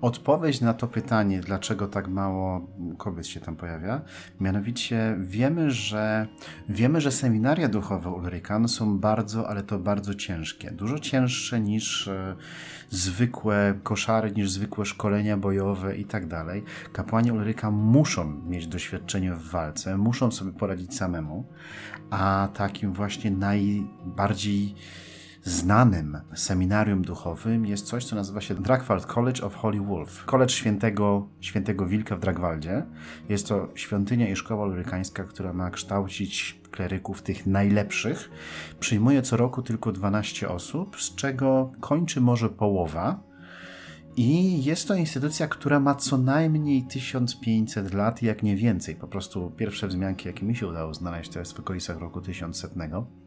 odpowiedź 0.00 0.60
na 0.60 0.74
to 0.74 0.86
pytanie, 0.86 1.40
dlaczego 1.40 1.88
tak 1.88 2.08
mało 2.08 2.66
kobiet 2.98 3.26
się 3.26 3.40
tam 3.40 3.56
pojawia. 3.56 4.00
Mianowicie 4.40 5.16
wiemy, 5.20 5.70
że 5.70 6.26
wiemy, 6.68 7.00
że 7.00 7.12
seminaria 7.12 7.68
duchowe 7.68 8.10
Ulryka 8.10 8.68
są 8.68 8.98
bardzo, 8.98 9.48
ale 9.48 9.62
to 9.62 9.78
bardzo 9.78 10.14
ciężkie. 10.14 10.70
Dużo 10.70 10.98
cięższe 10.98 11.60
niż 11.60 12.08
e, 12.08 12.36
zwykłe 12.90 13.74
koszary, 13.82 14.32
niż 14.32 14.50
zwykłe 14.50 14.86
szkolenia 14.86 15.36
bojowe 15.36 15.96
i 15.96 16.04
tak 16.04 16.26
dalej. 16.26 16.64
Kapłani 16.92 17.32
Ulryka 17.32 17.70
muszą 17.70 18.24
mieć 18.46 18.66
doświadczenie 18.66 19.34
w 19.34 19.50
walce, 19.50 19.96
muszą 19.96 20.30
sobie 20.30 20.52
poradzić 20.52 20.96
samemu, 20.96 21.44
a 22.10 22.48
takim 22.54 22.92
właśnie 22.92 23.30
najbardziej 23.30 24.74
znanym 25.42 26.18
seminarium 26.34 27.02
duchowym 27.02 27.66
jest 27.66 27.86
coś, 27.86 28.04
co 28.04 28.16
nazywa 28.16 28.40
się 28.40 28.54
Dragwald 28.54 29.06
College 29.06 29.42
of 29.42 29.54
Holy 29.54 29.80
Wolf. 29.80 30.24
College 30.24 30.52
Świętego, 30.52 31.28
Świętego 31.40 31.86
Wilka 31.86 32.16
w 32.16 32.20
Dragwaldzie. 32.20 32.86
Jest 33.28 33.48
to 33.48 33.68
świątynia 33.74 34.28
i 34.28 34.36
szkoła 34.36 34.66
lurykańska, 34.66 35.24
która 35.24 35.52
ma 35.52 35.70
kształcić 35.70 36.60
kleryków 36.70 37.22
tych 37.22 37.46
najlepszych. 37.46 38.30
Przyjmuje 38.80 39.22
co 39.22 39.36
roku 39.36 39.62
tylko 39.62 39.92
12 39.92 40.48
osób, 40.48 41.00
z 41.00 41.14
czego 41.14 41.72
kończy 41.80 42.20
może 42.20 42.48
połowa. 42.48 43.30
I 44.16 44.64
jest 44.64 44.88
to 44.88 44.94
instytucja, 44.94 45.48
która 45.48 45.80
ma 45.80 45.94
co 45.94 46.18
najmniej 46.18 46.84
1500 46.84 47.94
lat, 47.94 48.22
jak 48.22 48.42
nie 48.42 48.56
więcej. 48.56 48.94
Po 48.94 49.06
prostu 49.06 49.50
pierwsze 49.56 49.88
wzmianki, 49.88 50.28
jakie 50.28 50.46
mi 50.46 50.56
się 50.56 50.66
udało 50.66 50.94
znaleźć, 50.94 51.30
to 51.30 51.38
jest 51.38 51.52
w 51.52 51.60
okolicach 51.60 51.98
roku 51.98 52.20
1100. 52.20 53.19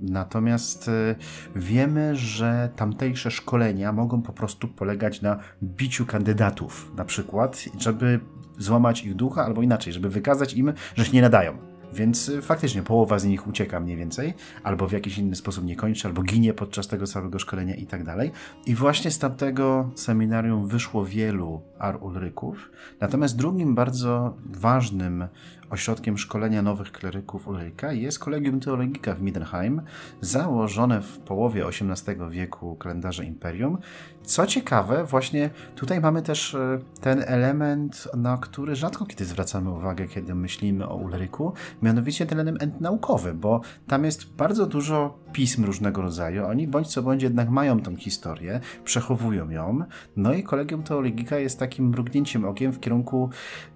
Natomiast 0.00 0.88
e, 0.88 1.14
wiemy, 1.56 2.16
że 2.16 2.68
tamtejsze 2.76 3.30
szkolenia 3.30 3.92
mogą 3.92 4.22
po 4.22 4.32
prostu 4.32 4.68
polegać 4.68 5.22
na 5.22 5.38
biciu 5.62 6.06
kandydatów, 6.06 6.92
na 6.96 7.04
przykład, 7.04 7.64
żeby 7.78 8.20
złamać 8.58 9.04
ich 9.04 9.14
ducha, 9.14 9.44
albo 9.44 9.62
inaczej, 9.62 9.92
żeby 9.92 10.08
wykazać 10.08 10.54
im, 10.54 10.72
że 10.96 11.04
się 11.04 11.12
nie 11.12 11.22
nadają. 11.22 11.74
Więc 11.94 12.28
y, 12.28 12.42
faktycznie 12.42 12.82
połowa 12.82 13.18
z 13.18 13.24
nich 13.24 13.46
ucieka 13.46 13.80
mniej 13.80 13.96
więcej, 13.96 14.34
albo 14.62 14.88
w 14.88 14.92
jakiś 14.92 15.18
inny 15.18 15.36
sposób 15.36 15.64
nie 15.64 15.76
kończy, 15.76 16.08
albo 16.08 16.22
ginie 16.22 16.54
podczas 16.54 16.88
tego 16.88 17.06
całego 17.06 17.38
szkolenia 17.38 17.74
i 17.74 17.86
tak 17.86 18.04
dalej. 18.04 18.32
I 18.66 18.74
właśnie 18.74 19.10
z 19.10 19.18
tamtego 19.18 19.90
seminarium 19.94 20.68
wyszło 20.68 21.04
wielu 21.04 21.62
Ar 21.78 22.02
Ulryków. 22.02 22.70
Natomiast 23.00 23.36
drugim 23.36 23.74
bardzo 23.74 24.36
ważnym 24.46 25.28
ośrodkiem 25.74 26.18
szkolenia 26.18 26.62
nowych 26.62 26.92
kleryków 26.92 27.48
Ulryka 27.48 27.92
jest 27.92 28.18
Kolegium 28.18 28.60
Teologika 28.60 29.14
w 29.14 29.22
Middenheim, 29.22 29.82
założone 30.20 31.02
w 31.02 31.18
połowie 31.18 31.66
XVIII 31.66 32.16
wieku 32.30 32.76
kalendarza 32.76 33.22
Imperium. 33.22 33.78
Co 34.22 34.46
ciekawe, 34.46 35.04
właśnie 35.04 35.50
tutaj 35.74 36.00
mamy 36.00 36.22
też 36.22 36.54
e, 36.54 36.78
ten 37.00 37.24
element, 37.26 38.08
na 38.16 38.38
który 38.38 38.76
rzadko 38.76 39.06
kiedy 39.06 39.24
zwracamy 39.24 39.70
uwagę, 39.70 40.08
kiedy 40.08 40.34
myślimy 40.34 40.88
o 40.88 40.96
Ulryku, 40.96 41.52
mianowicie 41.82 42.26
ten 42.26 42.40
element 42.40 42.80
naukowy, 42.80 43.34
bo 43.34 43.60
tam 43.86 44.04
jest 44.04 44.34
bardzo 44.34 44.66
dużo 44.66 45.18
pism 45.32 45.64
różnego 45.64 46.02
rodzaju. 46.02 46.46
Oni 46.46 46.68
bądź 46.68 46.88
co 46.88 47.02
bądź 47.02 47.22
jednak 47.22 47.50
mają 47.50 47.80
tą 47.80 47.96
historię, 47.96 48.60
przechowują 48.84 49.50
ją. 49.50 49.78
No 50.16 50.34
i 50.34 50.42
Kolegium 50.42 50.82
Teologika 50.82 51.38
jest 51.38 51.58
takim 51.58 51.88
mrugnięciem 51.88 52.44
okiem 52.44 52.72
w 52.72 52.80
kierunku 52.80 53.30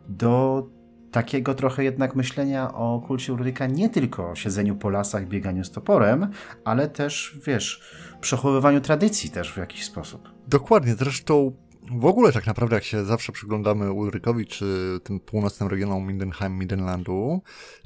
do 0.09 0.67
takiego 1.11 1.55
trochę 1.55 1.85
jednak 1.85 2.16
myślenia 2.16 2.75
o 2.75 3.03
kulcie 3.07 3.33
Ulryka 3.33 3.66
nie 3.66 3.88
tylko 3.88 4.31
o 4.31 4.35
siedzeniu 4.35 4.77
po 4.77 4.90
lasach, 4.90 5.29
bieganiu 5.29 5.64
z 5.64 5.71
toporem, 5.71 6.31
ale 6.64 6.88
też, 6.88 7.38
wiesz, 7.47 7.83
przechowywaniu 8.21 8.81
tradycji 8.81 9.31
też 9.31 9.53
w 9.53 9.57
jakiś 9.57 9.85
sposób. 9.85 10.29
Dokładnie, 10.49 10.94
zresztą 10.94 11.53
w 11.92 12.05
ogóle 12.05 12.33
tak 12.33 12.47
naprawdę 12.47 12.75
jak 12.75 12.85
się 12.85 13.05
zawsze 13.05 13.33
przyglądamy 13.33 13.92
Ulrykowi 13.92 14.47
czy 14.47 14.99
tym 15.05 15.21
północnym 15.21 15.68
regionom 15.68 16.07
Mindenheim, 16.07 16.59
Midenlandu, 16.59 17.42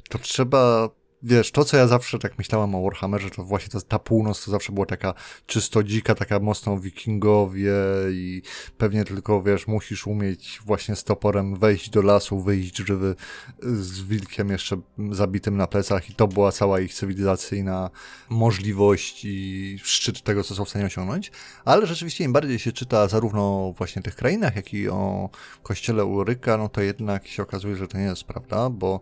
to 0.09 0.17
trzeba 0.17 0.89
wiesz, 1.23 1.51
to 1.51 1.65
co 1.65 1.77
ja 1.77 1.87
zawsze 1.87 2.19
tak 2.19 2.37
myślałem 2.37 2.75
o 2.75 2.83
Warhammerze, 2.83 3.29
to 3.29 3.43
właśnie 3.43 3.69
to, 3.69 3.81
ta 3.81 3.99
północ 3.99 4.45
to 4.45 4.51
zawsze 4.51 4.71
była 4.71 4.85
taka 4.85 5.13
czysto 5.45 5.83
dzika, 5.83 6.15
taka 6.15 6.39
mocno 6.39 6.79
wikingowie 6.79 7.73
i 8.11 8.41
pewnie 8.77 9.05
tylko, 9.05 9.43
wiesz, 9.43 9.67
musisz 9.67 10.07
umieć 10.07 10.59
właśnie 10.65 10.95
z 10.95 11.03
toporem 11.03 11.55
wejść 11.55 11.89
do 11.89 12.01
lasu, 12.01 12.39
wyjść 12.39 12.77
żywy 12.77 13.15
z 13.61 14.01
wilkiem 14.01 14.49
jeszcze 14.49 14.81
zabitym 15.11 15.57
na 15.57 15.67
plecach 15.67 16.09
i 16.09 16.13
to 16.13 16.27
była 16.27 16.51
cała 16.51 16.79
ich 16.79 16.93
cywilizacyjna 16.93 17.89
możliwość 18.29 19.25
i 19.25 19.77
szczyt 19.83 20.21
tego, 20.21 20.43
co 20.43 20.55
są 20.55 20.65
w 20.65 20.69
stanie 20.69 20.85
osiągnąć. 20.85 21.31
Ale 21.65 21.87
rzeczywiście 21.87 22.23
im 22.23 22.33
bardziej 22.33 22.59
się 22.59 22.71
czyta 22.71 23.07
zarówno 23.07 23.73
właśnie 23.77 24.01
tych 24.01 24.15
krainach, 24.15 24.55
jak 24.55 24.73
i 24.73 24.89
o 24.89 25.29
kościele 25.63 26.05
Ulryka, 26.05 26.57
no 26.57 26.69
to 26.69 26.81
jednak 26.81 27.27
się 27.27 27.43
okazuje, 27.43 27.75
że 27.75 27.87
to 27.87 27.97
nie 27.97 28.03
jest 28.03 28.23
prawda, 28.23 28.69
bo 28.69 29.01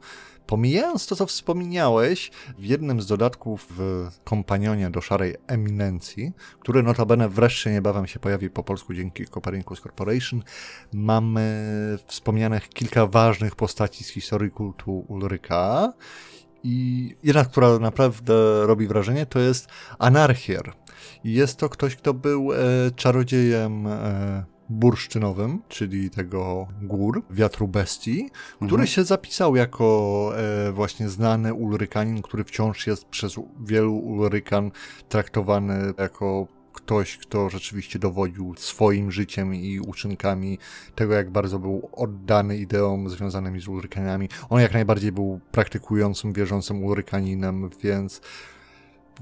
Pomijając 0.51 1.07
to, 1.07 1.15
co 1.15 1.25
wspomniałeś, 1.25 2.31
w 2.57 2.65
jednym 2.65 3.01
z 3.01 3.07
dodatków 3.07 3.67
w 3.77 4.09
kompanionie 4.23 4.89
do 4.89 5.01
Szarej 5.01 5.35
Eminencji, 5.47 6.31
który 6.59 6.83
notabene 6.83 7.29
wreszcie 7.29 7.71
niebawem 7.71 8.07
się 8.07 8.19
pojawi 8.19 8.49
po 8.49 8.63
polsku 8.63 8.93
dzięki 8.93 9.25
Copernicus 9.25 9.81
Corporation, 9.81 10.43
mamy 10.93 11.67
wspomnianych 12.05 12.69
kilka 12.69 13.07
ważnych 13.07 13.55
postaci 13.55 14.03
z 14.03 14.09
historii 14.09 14.51
kultu 14.51 15.05
Ulryka. 15.07 15.93
I 16.63 17.15
jedna, 17.23 17.45
która 17.45 17.79
naprawdę 17.79 18.33
robi 18.65 18.87
wrażenie, 18.87 19.25
to 19.25 19.39
jest 19.39 19.67
Anarchier. 19.99 20.73
Jest 21.23 21.57
to 21.57 21.69
ktoś, 21.69 21.95
kto 21.95 22.13
był 22.13 22.53
e, 22.53 22.57
czarodziejem 22.95 23.87
e, 23.87 24.43
bursztynowym, 24.71 25.61
czyli 25.67 26.09
tego 26.09 26.67
gór, 26.81 27.23
wiatru 27.29 27.67
bestii, 27.67 28.29
który 28.55 28.71
mhm. 28.71 28.87
się 28.87 29.03
zapisał 29.03 29.55
jako 29.55 30.31
e, 30.37 30.71
właśnie 30.71 31.09
znany 31.09 31.53
Ulrykanin, 31.53 32.21
który 32.21 32.43
wciąż 32.43 32.87
jest 32.87 33.05
przez 33.05 33.35
wielu 33.59 33.97
Ulrykan 33.97 34.71
traktowany 35.09 35.93
jako 35.97 36.47
ktoś, 36.73 37.17
kto 37.17 37.49
rzeczywiście 37.49 37.99
dowodził 37.99 38.55
swoim 38.57 39.11
życiem 39.11 39.55
i 39.55 39.79
uczynkami 39.79 40.57
tego, 40.95 41.13
jak 41.13 41.29
bardzo 41.29 41.59
był 41.59 41.89
oddany 41.91 42.57
ideom 42.57 43.09
związanymi 43.09 43.59
z 43.59 43.67
Ulrykanami. 43.67 44.29
On 44.49 44.61
jak 44.61 44.73
najbardziej 44.73 45.11
był 45.11 45.39
praktykującym, 45.51 46.33
wierzącym 46.33 46.83
Ulrykaninem, 46.83 47.69
więc 47.83 48.21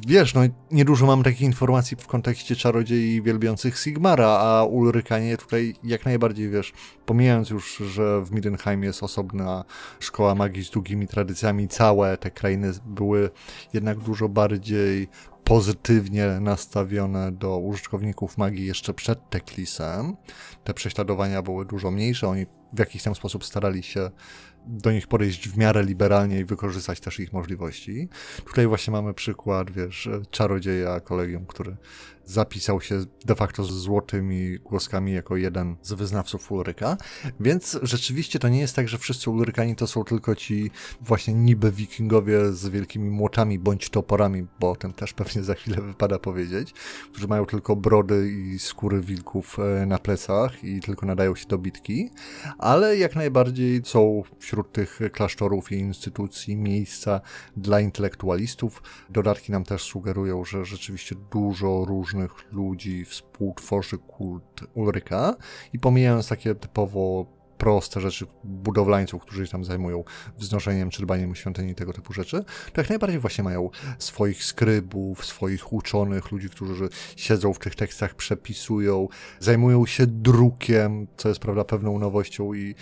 Wiesz, 0.08 0.34
no 0.34 0.42
niedużo 0.72 1.06
mam 1.06 1.24
takich 1.24 1.42
informacji 1.42 1.98
w 1.98 2.08
kontekście 2.08 2.56
czarodziei 2.56 3.22
wielbiących 3.22 3.80
Sigmara, 3.80 4.28
a 4.28 4.64
Ulrykanie 4.64 5.38
tutaj 5.38 5.76
jak 5.84 6.06
najbardziej, 6.06 6.50
wiesz, 6.50 6.74
pomijając 7.06 7.50
już, 7.50 7.78
że 7.78 8.22
w 8.22 8.32
Midenheim 8.32 8.84
jest 8.84 9.04
osobna 9.04 9.64
szkoła 10.00 10.36
magii 10.36 10.66
z 10.66 10.70
długimi 10.70 11.08
tradycjami, 11.08 11.68
całe 11.68 12.18
te 12.18 12.32
krainy 12.32 12.72
były 12.86 13.30
jednak 13.74 13.98
dużo 13.98 14.30
bardziej 14.30 15.08
pozytywnie 15.44 16.28
nastawione 16.42 17.32
do 17.32 17.58
użytkowników 17.58 18.38
magii 18.38 18.66
jeszcze 18.66 18.94
przed 18.94 19.30
Teklisem. 19.30 20.16
Te 20.64 20.74
prześladowania 20.74 21.42
były 21.42 21.66
dużo 21.66 21.92
mniejsze, 21.92 22.28
oni 22.28 22.46
w 22.74 22.80
jakiś 22.80 23.04
tam 23.04 23.16
sposób 23.16 23.46
starali 23.46 23.84
się 23.84 24.12
do 24.66 24.92
nich 24.92 25.08
podejść 25.08 25.50
w 25.50 25.58
miarę 25.58 25.84
liberalnie 25.84 26.40
i 26.40 26.46
wykorzystać 26.46 27.00
też 27.00 27.20
ich 27.20 27.34
możliwości. 27.34 28.10
Tutaj 28.46 28.68
właśnie 28.68 28.92
mamy 28.92 29.14
przykład, 29.14 29.72
wiesz, 29.72 30.10
czarodzieja 30.32 31.00
kolegium, 31.00 31.46
który 31.46 31.76
zapisał 32.30 32.82
się 32.82 33.06
de 33.26 33.36
facto 33.36 33.64
z 33.64 33.72
złotymi 33.72 34.60
głoskami 34.60 35.14
jako 35.14 35.38
jeden 35.38 35.76
z 35.82 35.94
wyznawców 35.94 36.52
Ulryka, 36.52 36.98
więc 37.40 37.80
rzeczywiście 37.84 38.40
to 38.40 38.50
nie 38.50 38.60
jest 38.60 38.76
tak, 38.76 38.90
że 38.90 38.98
wszyscy 38.98 39.30
Ulrykani 39.30 39.76
to 39.76 39.88
są 39.88 40.04
tylko 40.04 40.36
ci 40.36 40.72
właśnie 41.02 41.34
niby 41.34 41.72
wikingowie 41.72 42.52
z 42.52 42.70
wielkimi 42.70 43.10
młotami 43.10 43.60
bądź 43.60 43.90
toporami, 43.90 44.48
bo 44.60 44.72
o 44.72 44.76
tym 44.76 44.94
też 44.94 45.14
pewnie 45.14 45.44
za 45.44 45.56
chwilę 45.56 45.82
wypada 45.82 46.20
powiedzieć, 46.20 46.74
którzy 47.12 47.28
mają 47.28 47.46
tylko 47.46 47.76
brody 47.76 48.32
i 48.32 48.60
skóry 48.60 49.02
wilków 49.02 49.58
e, 49.60 49.86
na 49.86 50.00
plecach 50.00 50.64
i 50.64 50.80
tylko 50.80 51.06
nadają 51.06 51.36
się 51.36 51.48
do 51.48 51.58
bitki, 51.58 52.10
ale 52.58 52.98
jak 52.98 53.16
najbardziej 53.16 53.82
są 53.86 54.24
wśród 54.40 54.72
tych 54.72 55.00
klasztorów 55.12 55.72
i 55.72 55.76
instytucji 55.76 56.56
miejsca 56.56 57.22
dla 57.58 57.80
intelektualistów. 57.80 58.84
Dodatki 59.10 59.52
nam 59.52 59.64
też 59.64 59.84
sugerują, 59.84 60.46
że 60.46 60.66
rzeczywiście 60.66 61.16
dużo 61.32 61.86
różnych 61.86 62.19
różnych 62.28 62.52
ludzi 62.54 63.06
współtworzy 63.06 63.98
kult 63.98 64.62
Ulryka 64.74 65.36
i 65.74 65.80
pomijając 65.80 66.28
takie 66.28 66.56
typowo 66.56 67.26
proste 67.60 68.02
rzeczy 68.02 68.26
budowlańców, 68.44 69.22
którzy 69.22 69.46
się 69.46 69.52
tam 69.52 69.64
zajmują 69.64 70.04
wznoszeniem 70.38 70.90
czy 70.90 71.02
dbaniem 71.02 71.32
o 71.32 71.36
świątyni 71.36 71.76
tego 71.76 71.94
typu 71.94 72.14
rzeczy, 72.14 72.46
to 72.74 72.82
jak 72.82 72.90
najbardziej 72.90 73.20
właśnie 73.20 73.44
mają 73.44 73.70
swoich 73.98 74.44
skrybów, 74.44 75.26
swoich 75.26 75.74
uczonych, 75.74 76.32
ludzi, 76.32 76.50
którzy 76.50 76.90
siedzą 77.16 77.54
w 77.54 77.60
tych 77.60 77.76
tekstach, 77.76 78.16
przepisują, 78.16 79.08
zajmują 79.40 79.86
się 79.86 80.08
drukiem, 80.08 81.08
co 81.18 81.30
jest 81.30 81.42
prawda 81.42 81.64
pewną 81.64 82.00
nowością 82.00 82.54
i 82.54 82.76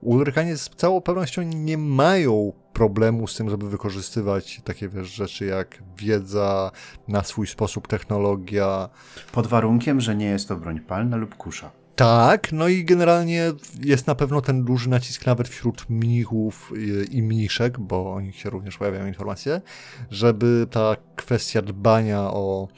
Ulrykanie 0.00 0.56
z 0.56 0.68
całą 0.68 1.00
pewnością 1.00 1.42
nie 1.42 1.78
mają 1.78 2.52
problemu 2.72 3.26
z 3.26 3.36
tym, 3.36 3.50
żeby 3.50 3.70
wykorzystywać 3.70 4.60
takie 4.64 4.88
wiesz, 4.88 5.14
rzeczy 5.14 5.44
jak 5.44 5.82
wiedza, 5.96 6.70
na 7.08 7.24
swój 7.24 7.46
sposób 7.46 7.88
technologia. 7.88 8.88
Pod 9.32 9.46
warunkiem, 9.46 10.00
że 10.00 10.16
nie 10.16 10.26
jest 10.26 10.48
to 10.48 10.56
broń 10.56 10.80
palna 10.80 11.16
lub 11.16 11.34
kusza. 11.34 11.81
Tak, 12.02 12.52
no 12.52 12.68
i 12.68 12.84
generalnie 12.84 13.52
jest 13.80 14.06
na 14.06 14.14
pewno 14.14 14.40
ten 14.40 14.64
duży 14.64 14.88
nacisk 14.90 15.26
nawet 15.26 15.48
wśród 15.48 15.90
mnichów 15.90 16.72
i 17.10 17.22
mniszek, 17.22 17.78
bo 17.78 18.12
o 18.12 18.20
nich 18.20 18.36
się 18.36 18.50
również 18.50 18.78
pojawiają 18.78 19.06
informacje, 19.06 19.60
żeby 20.10 20.66
ta 20.70 20.96
kwestia 21.16 21.62
dbania 21.62 22.20
o 22.20 22.68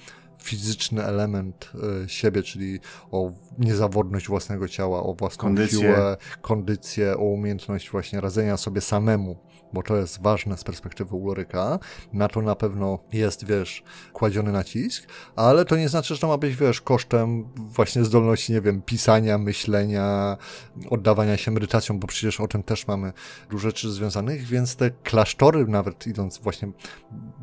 fizyczny 0.43 1.05
element 1.05 1.71
e, 2.05 2.09
siebie, 2.09 2.43
czyli 2.43 2.81
o 3.11 3.33
niezawodność 3.59 4.29
własnego 4.29 4.69
ciała, 4.69 5.03
o 5.03 5.15
własną 5.15 5.43
kondycję. 5.43 5.79
siłę, 5.79 6.17
kondycję, 6.41 7.17
o 7.17 7.25
umiejętność 7.25 7.91
właśnie 7.91 8.21
radzenia 8.21 8.57
sobie 8.57 8.81
samemu 8.81 9.37
bo 9.75 9.83
to 9.83 9.97
jest 9.97 10.23
ważne 10.23 10.57
z 10.57 10.65
perspektywy 10.65 11.17
Uloryka. 11.17 11.79
Na 12.13 12.29
to 12.29 12.43
na 12.43 12.55
pewno 12.55 12.99
jest, 13.13 13.47
wiesz, 13.47 13.83
kładziony 14.13 14.53
nacisk, 14.53 15.09
ale 15.37 15.65
to 15.65 15.77
nie 15.77 15.89
znaczy, 15.89 16.15
że 16.15 16.21
to 16.21 16.29
ma 16.29 16.39
być, 16.39 16.57
wiesz, 16.57 16.81
kosztem 16.81 17.49
właśnie 17.57 18.05
zdolności, 18.05 18.53
nie 18.53 18.61
wiem, 18.61 18.83
pisania, 18.83 19.39
myślenia, 19.39 20.37
oddawania 20.91 21.37
się 21.37 21.51
medytacją, 21.51 21.99
bo 21.99 22.07
przecież 22.07 22.41
o 22.41 22.49
tym 22.49 22.63
też 22.63 22.87
mamy 22.87 23.13
dużo 23.51 23.69
rzeczy 23.69 23.91
związanych, 23.91 24.43
więc 24.43 24.77
te 24.77 24.91
klasztory 24.91 25.67
nawet 25.67 26.07
idąc 26.07 26.39
właśnie, 26.39 26.69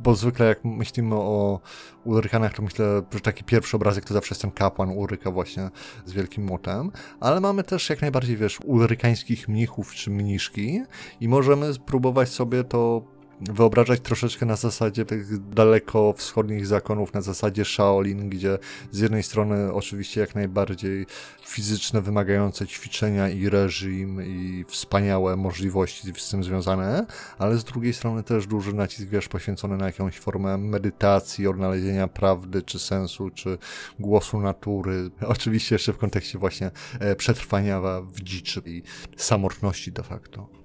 bo 0.03 0.15
zwykle 0.15 0.45
jak 0.45 0.65
myślimy 0.65 1.15
o 1.15 1.59
Urykanach, 2.03 2.53
to 2.53 2.61
myślę, 2.61 3.01
że 3.13 3.19
taki 3.19 3.43
pierwszy 3.43 3.77
obrazek 3.77 4.05
to 4.05 4.13
zawsze 4.13 4.33
jest 4.33 4.41
ten 4.41 4.51
kapłan 4.51 4.89
Uryka 4.89 5.31
właśnie 5.31 5.69
z 6.05 6.11
wielkim 6.11 6.43
młotem, 6.43 6.91
ale 7.19 7.41
mamy 7.41 7.63
też 7.63 7.89
jak 7.89 8.01
najbardziej, 8.01 8.37
wiesz, 8.37 8.59
urykańskich 8.63 9.47
mnichów 9.47 9.93
czy 9.93 10.11
mniszki 10.11 10.83
i 11.19 11.27
możemy 11.27 11.73
spróbować 11.73 12.20
sobie 12.29 12.63
to 12.63 13.11
wyobrażać 13.41 13.99
troszeczkę 13.99 14.45
na 14.45 14.55
zasadzie 14.55 15.05
tych 15.05 15.49
daleko 15.49 16.13
wschodnich 16.17 16.67
zakonów, 16.67 17.13
na 17.13 17.21
zasadzie 17.21 17.65
Shaolin, 17.65 18.29
gdzie 18.29 18.57
z 18.91 18.99
jednej 18.99 19.23
strony 19.23 19.73
oczywiście 19.73 20.21
jak 20.21 20.35
najbardziej 20.35 21.05
fizyczne, 21.45 22.01
wymagające 22.01 22.67
ćwiczenia 22.67 23.29
i 23.29 23.49
reżim 23.49 24.21
i 24.25 24.65
wspaniałe 24.67 25.35
możliwości 25.35 26.13
z 26.17 26.29
tym 26.29 26.43
związane, 26.43 27.05
ale 27.37 27.57
z 27.57 27.63
drugiej 27.63 27.93
strony 27.93 28.23
też 28.23 28.47
duży 28.47 28.73
nacisk, 28.73 29.07
wiesz, 29.07 29.27
poświęcony 29.27 29.77
na 29.77 29.85
jakąś 29.85 30.19
formę 30.19 30.57
medytacji, 30.57 31.47
odnalezienia 31.47 32.07
prawdy, 32.07 32.61
czy 32.61 32.79
sensu, 32.79 33.29
czy 33.29 33.57
głosu 33.99 34.39
natury. 34.39 35.09
Oczywiście 35.27 35.75
jeszcze 35.75 35.93
w 35.93 35.97
kontekście 35.97 36.37
właśnie 36.39 36.71
e, 36.99 37.15
przetrwania 37.15 37.81
w 38.01 38.21
dziczy 38.21 38.61
i 38.65 38.83
samotności 39.17 39.91
de 39.91 40.03
facto. 40.03 40.60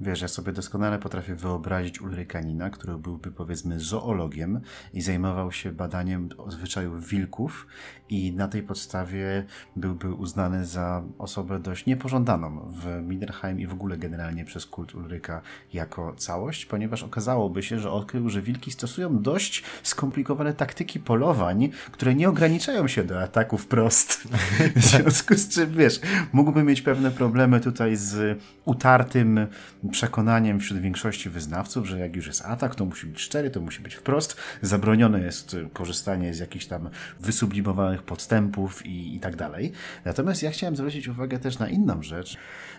Wiesz, 0.00 0.20
ja 0.20 0.28
sobie 0.28 0.52
doskonale 0.52 0.98
potrafię 0.98 1.34
wyobrazić 1.34 2.00
Ulrykanina, 2.00 2.70
który 2.70 2.98
byłby 2.98 3.32
powiedzmy 3.32 3.80
zoologiem 3.80 4.60
i 4.92 5.02
zajmował 5.02 5.52
się 5.52 5.72
badaniem 5.72 6.28
zwyczajów 6.48 7.08
wilków 7.08 7.66
i 8.08 8.32
na 8.32 8.48
tej 8.48 8.62
podstawie 8.62 9.44
byłby 9.76 10.12
uznany 10.12 10.66
za 10.66 11.02
osobę 11.18 11.60
dość 11.60 11.86
niepożądaną 11.86 12.72
w 12.72 13.02
Minerheim 13.02 13.60
i 13.60 13.66
w 13.66 13.72
ogóle 13.72 13.96
generalnie 13.96 14.44
przez 14.44 14.66
kult 14.66 14.94
Ulryka 14.94 15.40
jako 15.72 16.14
całość, 16.16 16.66
ponieważ 16.66 17.02
okazałoby 17.02 17.62
się, 17.62 17.78
że 17.78 17.90
odkrył, 17.90 18.28
że 18.28 18.42
wilki 18.42 18.70
stosują 18.70 19.22
dość 19.22 19.64
skomplikowane 19.82 20.54
taktyki 20.54 21.00
polowań, 21.00 21.68
które 21.92 22.14
nie 22.14 22.28
ograniczają 22.28 22.88
się 22.88 23.04
do 23.04 23.22
ataku 23.22 23.58
wprost. 23.58 24.28
w 24.76 24.82
związku 24.84 25.34
z 25.34 25.48
czym, 25.48 25.72
wiesz, 25.72 26.00
mógłby 26.32 26.62
mieć 26.62 26.82
pewne 26.82 27.10
problemy 27.10 27.60
tutaj 27.60 27.96
z 27.96 28.40
utartym 28.64 29.46
przekonaniem 29.88 30.60
wśród 30.60 30.80
większości 30.80 31.30
wyznawców, 31.30 31.86
że 31.86 31.98
jak 31.98 32.16
już 32.16 32.26
jest 32.26 32.44
atak, 32.44 32.74
to 32.74 32.84
musi 32.84 33.06
być 33.06 33.20
szczery, 33.20 33.50
to 33.50 33.60
musi 33.60 33.82
być 33.82 33.94
wprost. 33.94 34.36
Zabronione 34.62 35.20
jest 35.20 35.56
korzystanie 35.72 36.34
z 36.34 36.38
jakichś 36.38 36.66
tam 36.66 36.90
wysublimowanych 37.20 38.02
podstępów 38.02 38.86
i, 38.86 39.16
i 39.16 39.20
tak 39.20 39.36
dalej. 39.36 39.72
Natomiast 40.04 40.42
ja 40.42 40.50
chciałem 40.50 40.76
zwrócić 40.76 41.08
uwagę 41.08 41.38
też 41.38 41.58
na 41.58 41.68
inną 41.68 42.02
rzecz, 42.02 42.36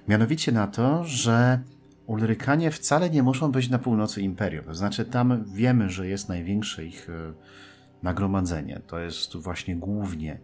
mianowicie 0.07 0.51
na 0.51 0.67
to, 0.67 1.03
że 1.03 1.59
Ulrykanie 2.09 2.71
wcale 2.71 3.09
nie 3.09 3.23
muszą 3.23 3.51
być 3.51 3.69
na 3.69 3.79
północy 3.79 4.21
imperium. 4.21 4.65
To 4.65 4.75
znaczy, 4.75 5.05
tam 5.05 5.43
wiemy, 5.53 5.89
że 5.89 6.07
jest 6.07 6.29
największe 6.29 6.85
ich 6.85 7.09
e, 7.09 7.33
nagromadzenie. 8.03 8.81
To 8.87 8.99
jest 8.99 9.37
właśnie 9.37 9.75
głównie, 9.75 10.39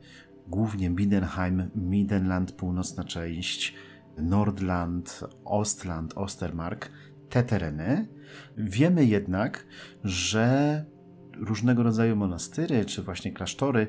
głównie 0.47 0.89
Midenheim, 0.89 1.69
Midenland, 1.75 2.51
północna 2.51 3.03
część, 3.03 3.73
Nordland, 4.17 5.23
Ostland, 5.45 6.13
Ostermark, 6.17 6.91
te 7.29 7.43
tereny. 7.43 8.07
Wiemy 8.57 9.05
jednak, 9.05 9.65
że 10.03 10.85
różnego 11.37 11.83
rodzaju 11.83 12.15
monastyry, 12.15 12.85
czy 12.85 13.03
właśnie 13.03 13.31
klasztory 13.31 13.87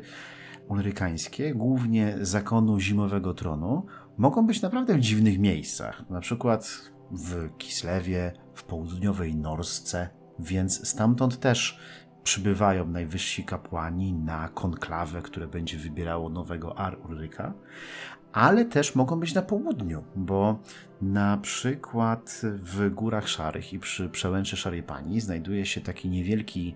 ulrykańskie, 0.68 1.54
głównie 1.54 2.16
zakonu 2.20 2.80
zimowego 2.80 3.34
tronu, 3.34 3.86
mogą 4.18 4.46
być 4.46 4.62
naprawdę 4.62 4.94
w 4.94 5.00
dziwnych 5.00 5.38
miejscach. 5.38 6.10
Na 6.10 6.20
przykład 6.20 6.90
w 7.10 7.56
Kislewie, 7.58 8.32
w 8.54 8.64
południowej 8.64 9.36
Norsce, 9.36 10.08
więc 10.38 10.88
stamtąd 10.88 11.40
też 11.40 11.80
przybywają 12.22 12.86
najwyżsi 12.86 13.44
kapłani 13.44 14.12
na 14.12 14.48
konklawę, 14.48 15.22
które 15.22 15.46
będzie 15.46 15.78
wybierało 15.78 16.28
nowego 16.28 16.78
Ar 16.78 16.98
Ulryka, 17.04 17.54
ale 18.37 18.64
też 18.64 18.94
mogą 18.94 19.20
być 19.20 19.35
na 19.35 19.42
południu, 19.42 20.05
bo 20.16 20.59
na 21.03 21.37
przykład 21.37 22.40
w 22.44 22.90
Górach 22.90 23.29
Szarych 23.29 23.72
i 23.72 23.79
przy 23.79 24.09
przełęczy 24.09 24.57
Szarej 24.57 24.83
Pani 24.83 25.20
znajduje 25.20 25.66
się 25.66 25.81
taki 25.81 26.09
niewielki 26.09 26.75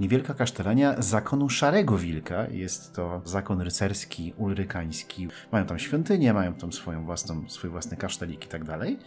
Niewielka 0.00 0.34
kasztelania 0.34 1.02
zakonu 1.02 1.48
Szarego 1.48 1.98
Wilka. 1.98 2.46
Jest 2.48 2.94
to 2.94 3.22
zakon 3.24 3.60
rycerski, 3.60 4.34
ulrykański. 4.36 5.28
Mają 5.52 5.66
tam 5.66 5.78
świątynię, 5.78 6.34
mają 6.34 6.54
tam 6.54 6.72
swoją 6.72 7.04
własną, 7.04 7.48
swój 7.48 7.70
własny 7.70 7.96
kasztelik 7.96 8.44
i 8.44 8.48
tak 8.48 8.64
dalej. 8.64 8.98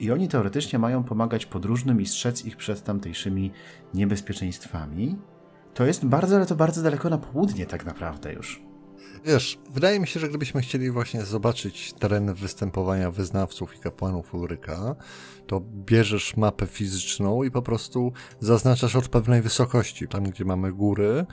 I 0.00 0.10
oni 0.10 0.28
teoretycznie 0.28 0.78
mają 0.78 1.04
pomagać 1.04 1.46
podróżnym 1.46 2.00
i 2.00 2.06
strzec 2.06 2.44
ich 2.44 2.56
przed 2.56 2.84
tamtejszymi 2.84 3.50
niebezpieczeństwami. 3.94 5.16
To 5.74 5.86
jest 5.86 6.06
bardzo, 6.06 6.36
ale 6.36 6.46
to 6.46 6.54
bardzo 6.54 6.82
daleko 6.82 7.10
na 7.10 7.18
południe 7.18 7.66
tak 7.66 7.84
naprawdę 7.84 8.32
już. 8.32 8.73
Wiesz, 9.24 9.58
wydaje 9.70 10.00
mi 10.00 10.06
się, 10.06 10.20
że 10.20 10.28
gdybyśmy 10.28 10.62
chcieli 10.62 10.90
właśnie 10.90 11.22
zobaczyć 11.22 11.92
teren 11.92 12.34
występowania 12.34 13.10
wyznawców 13.10 13.76
i 13.76 13.78
kapłanów 13.78 14.34
Ulryka, 14.34 14.96
to 15.46 15.60
bierzesz 15.60 16.36
mapę 16.36 16.66
fizyczną 16.66 17.42
i 17.42 17.50
po 17.50 17.62
prostu 17.62 18.12
zaznaczasz 18.40 18.96
od 18.96 19.08
pewnej 19.08 19.42
wysokości, 19.42 20.08
tam 20.08 20.24
gdzie 20.24 20.44
mamy 20.44 20.72
góry, 20.72 21.26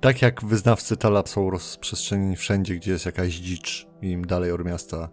tak 0.00 0.22
jak 0.22 0.44
wyznawcy 0.44 0.96
Talab 0.96 1.28
są 1.28 1.50
rozprzestrzenieni 1.50 2.36
wszędzie, 2.36 2.76
gdzie 2.76 2.92
jest 2.92 3.06
jakaś 3.06 3.34
dzicz 3.34 3.86
im 4.02 4.26
dalej 4.26 4.52
od 4.52 4.64
miasta 4.64 5.08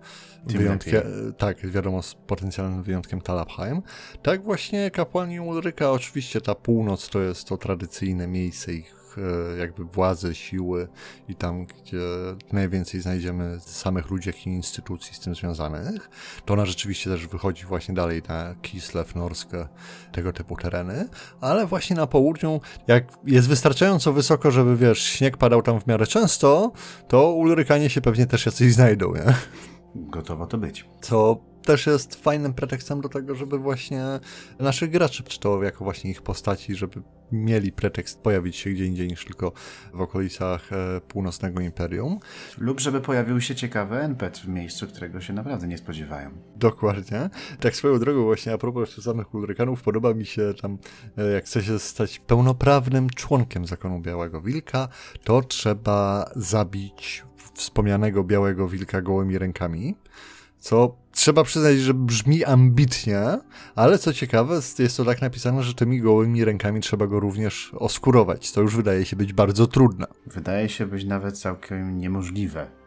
wyjątkiem, 0.46 1.02
tak, 1.38 1.68
wiadomo, 1.68 2.02
z 2.02 2.16
potencjalnym 2.28 2.84
wyjątkiem 2.84 3.22
Talabheim. 3.22 3.82
Tak 4.22 4.44
właśnie 4.44 4.92
kapłani 4.92 5.40
Ulryka, 5.40 5.92
oczywiście 5.92 6.42
ta 6.42 6.56
północ 6.56 7.10
to 7.10 7.22
jest 7.22 7.48
to 7.48 7.58
tradycyjne 7.58 8.28
miejsce 8.28 8.74
ich 8.74 8.99
jakby 9.60 9.84
władzy, 9.84 10.36
siły 10.36 10.88
i 11.28 11.36
tam, 11.36 11.66
gdzie 11.66 12.00
najwięcej 12.52 13.02
znajdziemy 13.02 13.60
samych 13.60 14.10
ludzi, 14.10 14.30
jak 14.30 14.48
i 14.48 14.50
instytucji 14.50 15.16
z 15.16 15.20
tym 15.20 15.36
związanych, 15.36 16.10
to 16.46 16.54
ona 16.54 16.66
rzeczywiście 16.66 17.10
też 17.10 17.28
wychodzi 17.28 17.66
właśnie 17.66 17.96
dalej 17.96 18.22
na 18.28 18.56
Kislev, 18.62 19.12
Norskę, 19.16 19.68
tego 20.12 20.34
typu 20.34 20.56
tereny, 20.56 21.10
ale 21.42 21.66
właśnie 21.66 21.96
na 21.96 22.08
południu, 22.08 22.62
jak 22.88 23.04
jest 23.26 23.48
wystarczająco 23.48 24.14
wysoko, 24.14 24.52
żeby 24.52 24.78
wiesz, 24.78 25.04
śnieg 25.04 25.38
padał 25.38 25.62
tam 25.62 25.82
w 25.82 25.88
miarę 25.88 26.08
często, 26.08 26.72
to 27.08 27.34
Ulrykanie 27.34 27.90
się 27.90 28.02
pewnie 28.02 28.26
też 28.26 28.46
jacyś 28.46 28.74
znajdą, 28.74 29.14
nie? 29.16 29.34
Gotowo 29.96 30.48
to 30.48 30.58
być. 30.58 30.86
Co 31.02 31.42
też 31.64 31.88
jest 31.88 32.16
fajnym 32.16 32.54
pretekstem 32.54 33.02
do 33.02 33.10
tego, 33.10 33.36
żeby 33.36 33.58
właśnie 33.58 34.06
naszych 34.60 34.92
graczy, 34.92 35.24
czy 35.24 35.40
to 35.40 35.64
jako 35.64 35.84
właśnie 35.84 36.12
ich 36.12 36.22
postaci, 36.22 36.76
żeby 36.76 37.02
mieli 37.32 37.72
pretekst 37.72 38.22
pojawić 38.22 38.56
się 38.56 38.70
gdzie 38.70 38.86
indziej 38.86 39.08
niż 39.08 39.26
tylko 39.26 39.52
w 39.94 40.02
okolicach 40.02 40.74
e, 40.74 41.02
północnego 41.02 41.60
imperium. 41.60 42.20
Lub 42.58 42.80
żeby 42.80 43.02
pojawił 43.02 43.42
się 43.42 43.56
ciekawy 43.56 43.96
NPC 43.96 44.42
w 44.42 44.48
miejscu, 44.48 44.88
którego 44.88 45.22
się 45.22 45.34
naprawdę 45.34 45.68
nie 45.68 45.78
spodziewają. 45.78 46.30
Dokładnie. 46.56 47.30
Tak 47.60 47.76
swoją 47.76 48.00
drogą 48.00 48.24
właśnie 48.24 48.54
a 48.54 48.58
propos 48.58 49.04
samych 49.04 49.34
Ulrykanów, 49.34 49.82
podoba 49.82 50.14
mi 50.14 50.26
się 50.26 50.54
tam, 50.62 50.78
e, 51.18 51.32
jak 51.32 51.46
chce 51.46 51.64
się 51.64 51.80
stać 51.80 52.20
pełnoprawnym 52.20 53.10
członkiem 53.10 53.66
Zakonu 53.66 54.00
Białego 54.00 54.42
Wilka, 54.42 54.88
to 55.24 55.42
trzeba 55.42 56.32
zabić 56.36 57.24
wspomnianego 57.54 58.24
Białego 58.24 58.68
Wilka 58.68 59.02
gołymi 59.02 59.38
rękami 59.38 59.96
co 60.60 60.96
trzeba 61.12 61.44
przyznać, 61.44 61.78
że 61.78 61.94
brzmi 61.94 62.46
ambitnie, 62.46 63.20
ale 63.76 63.98
co 63.98 64.14
ciekawe, 64.14 64.60
jest 64.80 64.98
to 64.98 65.06
tak 65.06 65.22
napisane, 65.22 65.64
że 65.64 65.74
tymi 65.74 66.02
gołymi 66.02 66.46
rękami 66.46 66.82
trzeba 66.82 67.08
go 67.08 67.20
również 67.20 67.72
oskurować, 67.74 68.52
co 68.52 68.62
już 68.62 68.76
wydaje 68.76 69.06
się 69.06 69.16
być 69.16 69.34
bardzo 69.34 69.68
trudne. 69.68 70.08
Wydaje 70.26 70.70
się 70.70 70.86
być 70.86 71.06
nawet 71.06 71.40
całkiem 71.40 71.98
niemożliwe. 71.98 72.79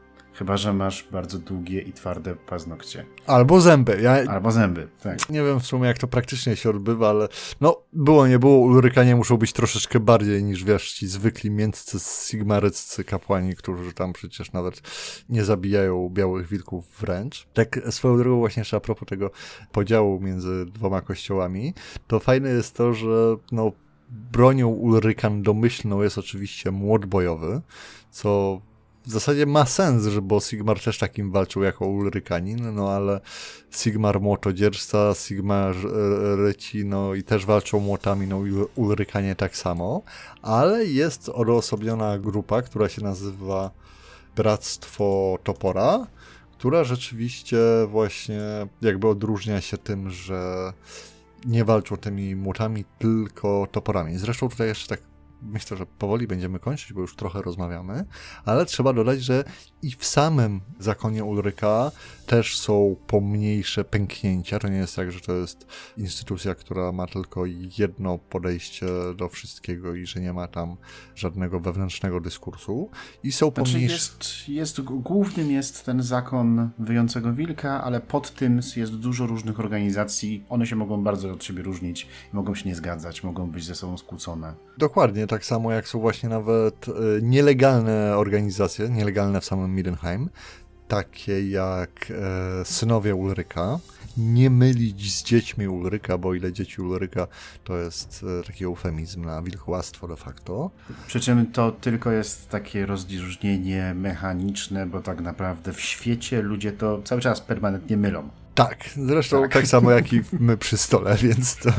Chyba, 0.42 0.56
że 0.56 0.72
masz 0.72 1.08
bardzo 1.12 1.38
długie 1.38 1.80
i 1.80 1.92
twarde 1.92 2.36
paznokcie. 2.36 3.04
Albo 3.26 3.60
zęby. 3.60 4.00
Ja... 4.02 4.12
Albo 4.12 4.52
zęby, 4.52 4.88
tak. 5.02 5.30
Nie 5.30 5.42
wiem 5.42 5.60
w 5.60 5.66
sumie, 5.66 5.86
jak 5.86 5.98
to 5.98 6.06
praktycznie 6.06 6.56
się 6.56 6.70
odbywa, 6.70 7.10
ale 7.10 7.28
no, 7.60 7.82
było, 7.92 8.26
nie 8.26 8.38
było. 8.38 8.58
Ulrykanie 8.58 9.16
muszą 9.16 9.36
być 9.36 9.52
troszeczkę 9.52 10.00
bardziej 10.00 10.44
niż, 10.44 10.64
wiesz, 10.64 10.92
ci 10.92 11.06
zwykli 11.06 11.50
mięccy 11.50 11.98
sigmaryccy 12.00 13.04
kapłani, 13.04 13.56
którzy 13.56 13.92
tam 13.92 14.12
przecież 14.12 14.52
nawet 14.52 14.80
nie 15.28 15.44
zabijają 15.44 16.10
białych 16.12 16.48
wilków 16.48 17.00
wręcz. 17.00 17.46
Tak 17.54 17.80
swoją 17.90 18.18
drogą 18.18 18.38
właśnie 18.38 18.62
a 18.72 18.80
propos 18.80 19.08
tego 19.08 19.30
podziału 19.72 20.20
między 20.20 20.66
dwoma 20.66 21.00
kościołami, 21.00 21.74
to 22.06 22.20
fajne 22.20 22.48
jest 22.48 22.76
to, 22.76 22.94
że 22.94 23.36
no, 23.52 23.72
bronią 24.32 24.68
Ulrykan 24.68 25.42
domyślną 25.42 26.02
jest 26.02 26.18
oczywiście 26.18 26.70
młot 26.70 27.06
bojowy, 27.06 27.60
co 28.10 28.60
w 29.06 29.10
zasadzie 29.10 29.46
ma 29.46 29.66
sens, 29.66 30.06
że 30.06 30.22
bo 30.22 30.40
Sigmar 30.40 30.80
też 30.80 30.98
takim 30.98 31.30
walczył 31.30 31.62
jako 31.62 31.86
Ulrykanin, 31.86 32.74
no 32.74 32.90
ale 32.90 33.20
Sigmar 33.70 34.20
młotodzierżca, 34.20 35.14
Sigmar 35.14 35.74
ryci, 36.36 36.84
no 36.84 37.14
i 37.14 37.22
też 37.22 37.46
walczą 37.46 37.80
młotami, 37.80 38.26
no 38.26 38.46
i 38.46 38.52
Ulrykanie 38.74 39.36
tak 39.36 39.56
samo, 39.56 40.02
ale 40.42 40.84
jest 40.84 41.28
odosobniona 41.28 42.18
grupa, 42.18 42.62
która 42.62 42.88
się 42.88 43.02
nazywa 43.02 43.70
Bractwo 44.36 45.38
Topora, 45.44 46.06
która 46.58 46.84
rzeczywiście 46.84 47.58
właśnie 47.88 48.40
jakby 48.82 49.08
odróżnia 49.08 49.60
się 49.60 49.78
tym, 49.78 50.10
że 50.10 50.72
nie 51.44 51.64
walczą 51.64 51.96
tymi 51.96 52.36
młotami, 52.36 52.84
tylko 52.98 53.68
toporami. 53.72 54.18
Zresztą 54.18 54.48
tutaj 54.48 54.68
jeszcze 54.68 54.96
tak 54.96 55.11
myślę, 55.42 55.76
że 55.76 55.86
powoli 55.86 56.26
będziemy 56.26 56.58
kończyć, 56.58 56.92
bo 56.92 57.00
już 57.00 57.16
trochę 57.16 57.42
rozmawiamy, 57.42 58.04
ale 58.44 58.66
trzeba 58.66 58.92
dodać, 58.92 59.22
że 59.22 59.44
i 59.82 59.90
w 59.90 60.04
samym 60.04 60.60
zakonie 60.78 61.24
Ulryka 61.24 61.90
też 62.26 62.58
są 62.58 62.96
pomniejsze 63.06 63.84
pęknięcia. 63.84 64.58
To 64.58 64.68
nie 64.68 64.76
jest 64.76 64.96
tak, 64.96 65.12
że 65.12 65.20
to 65.20 65.32
jest 65.32 65.66
instytucja, 65.96 66.54
która 66.54 66.92
ma 66.92 67.06
tylko 67.06 67.44
jedno 67.78 68.18
podejście 68.18 68.86
do 69.16 69.28
wszystkiego 69.28 69.94
i 69.94 70.06
że 70.06 70.20
nie 70.20 70.32
ma 70.32 70.48
tam 70.48 70.76
żadnego 71.14 71.60
wewnętrznego 71.60 72.20
dyskursu. 72.20 72.90
I 73.24 73.32
są 73.32 73.46
znaczy 73.46 73.62
pomniejsze. 73.62 73.94
Jest, 73.94 74.48
jest, 74.48 74.80
głównym 74.80 75.50
jest 75.50 75.84
ten 75.84 76.02
zakon 76.02 76.70
wyjącego 76.78 77.32
wilka, 77.32 77.84
ale 77.84 78.00
pod 78.00 78.34
tym 78.34 78.60
jest 78.76 78.94
dużo 78.94 79.26
różnych 79.26 79.60
organizacji. 79.60 80.44
One 80.48 80.66
się 80.66 80.76
mogą 80.76 81.04
bardzo 81.04 81.30
od 81.30 81.44
siebie 81.44 81.62
różnić, 81.62 82.06
mogą 82.32 82.54
się 82.54 82.68
nie 82.68 82.74
zgadzać, 82.74 83.24
mogą 83.24 83.50
być 83.50 83.64
ze 83.64 83.74
sobą 83.74 83.98
skłócone. 83.98 84.54
Dokładnie, 84.78 85.26
tak 85.26 85.44
samo 85.44 85.72
jak 85.72 85.88
są 85.88 86.00
właśnie 86.00 86.28
nawet 86.28 86.88
y, 86.88 86.92
nielegalne 87.22 88.16
organizacje, 88.16 88.88
nielegalne 88.88 89.40
w 89.40 89.44
samym 89.44 89.74
Midenheim, 89.74 90.28
takie 90.92 91.48
jak 91.50 92.10
e, 92.10 92.64
synowie 92.64 93.14
Ulryka 93.14 93.78
nie 94.16 94.50
mylić 94.50 95.12
z 95.12 95.24
dziećmi 95.24 95.68
Ulryka, 95.68 96.18
bo 96.18 96.34
ile 96.34 96.52
dzieci 96.52 96.82
Ulryka 96.82 97.26
to 97.64 97.76
jest 97.76 98.24
e, 98.40 98.42
taki 98.46 98.64
eufemizm 98.64 99.24
na 99.24 99.42
wilchłastwo 99.42 100.08
de 100.08 100.16
facto. 100.16 100.70
Przy 101.06 101.20
czym 101.20 101.46
to 101.46 101.72
tylko 101.72 102.10
jest 102.10 102.48
takie 102.48 102.86
rozróżnienie 102.86 103.94
mechaniczne, 103.94 104.86
bo 104.86 105.00
tak 105.00 105.20
naprawdę 105.20 105.72
w 105.72 105.80
świecie 105.80 106.42
ludzie 106.42 106.72
to 106.72 107.02
cały 107.02 107.20
czas 107.20 107.40
permanentnie 107.40 107.96
mylą. 107.96 108.28
Tak, 108.54 108.84
zresztą 108.96 109.42
tak. 109.42 109.52
tak, 109.52 109.66
samo 109.66 109.90
jak 109.90 110.12
i 110.12 110.20
my 110.32 110.56
przy 110.56 110.76
stole, 110.76 111.16
więc 111.22 111.56
to, 111.56 111.70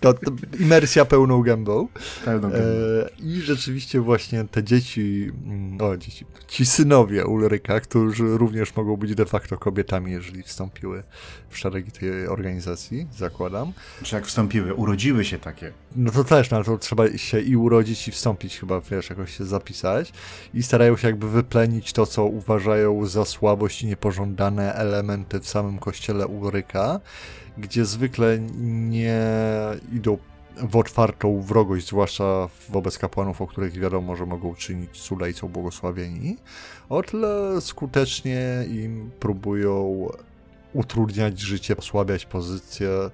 to, 0.00 0.14
to 0.14 0.32
imersja 0.60 1.04
pełną 1.04 1.42
gębą. 1.42 1.88
Pełną 2.24 2.50
gębą. 2.50 2.66
E, 2.66 3.08
I 3.22 3.40
rzeczywiście 3.40 4.00
właśnie 4.00 4.44
te 4.44 4.64
dzieci, 4.64 5.32
mm, 5.46 5.80
o 5.80 5.96
dzieci, 5.96 6.26
ci 6.48 6.66
synowie 6.66 7.26
Ulryka, 7.26 7.80
którzy 7.80 8.38
również 8.38 8.76
mogą 8.76 8.96
być 8.96 9.14
de 9.14 9.26
facto 9.26 9.58
kobietami, 9.58 10.12
jeżeli 10.12 10.42
wstąpiły 10.42 11.02
w 11.48 11.58
szeregi 11.58 11.92
tej 11.92 12.28
organizacji, 12.28 13.06
zakładam. 13.16 13.72
Czy 14.02 14.14
jak 14.14 14.26
wstąpiły, 14.26 14.74
urodziły 14.74 15.24
się 15.24 15.38
takie. 15.38 15.72
No 15.96 16.12
to 16.12 16.24
też, 16.24 16.50
no 16.50 16.64
to 16.64 16.78
trzeba 16.78 17.18
się 17.18 17.40
i 17.40 17.56
urodzić, 17.56 18.08
i 18.08 18.12
wstąpić 18.12 18.58
chyba, 18.58 18.80
wiesz, 18.80 19.10
jakoś 19.10 19.36
się 19.36 19.44
zapisać. 19.44 20.12
I 20.54 20.62
starają 20.62 20.96
się 20.96 21.08
jakby 21.08 21.30
wyplenić 21.30 21.92
to, 21.92 22.06
co 22.06 22.24
uważają 22.24 23.06
za 23.06 23.24
słabość 23.24 23.82
i 23.82 23.86
niepożądane 23.86 24.74
elementy 24.74 25.40
w 25.40 25.48
samym 25.48 25.63
samym 25.64 25.78
kościele 25.78 26.26
Ulryka, 26.26 27.00
gdzie 27.58 27.84
zwykle 27.84 28.38
nie 28.90 29.20
idą 29.92 30.18
w 30.56 30.76
otwartą 30.76 31.40
wrogość, 31.40 31.88
zwłaszcza 31.88 32.48
wobec 32.68 32.98
kapłanów, 32.98 33.40
o 33.40 33.46
których 33.46 33.72
wiadomo, 33.72 34.16
że 34.16 34.26
mogą 34.26 34.54
czynić 34.54 34.90
cuda 34.90 35.26
błogosławieni, 35.48 36.36
o 36.88 37.02
tyle 37.02 37.60
skutecznie 37.60 38.64
im 38.68 39.10
próbują 39.20 40.08
utrudniać 40.74 41.40
życie, 41.40 41.76
osłabiać 41.76 42.26
pozycję 42.26 43.10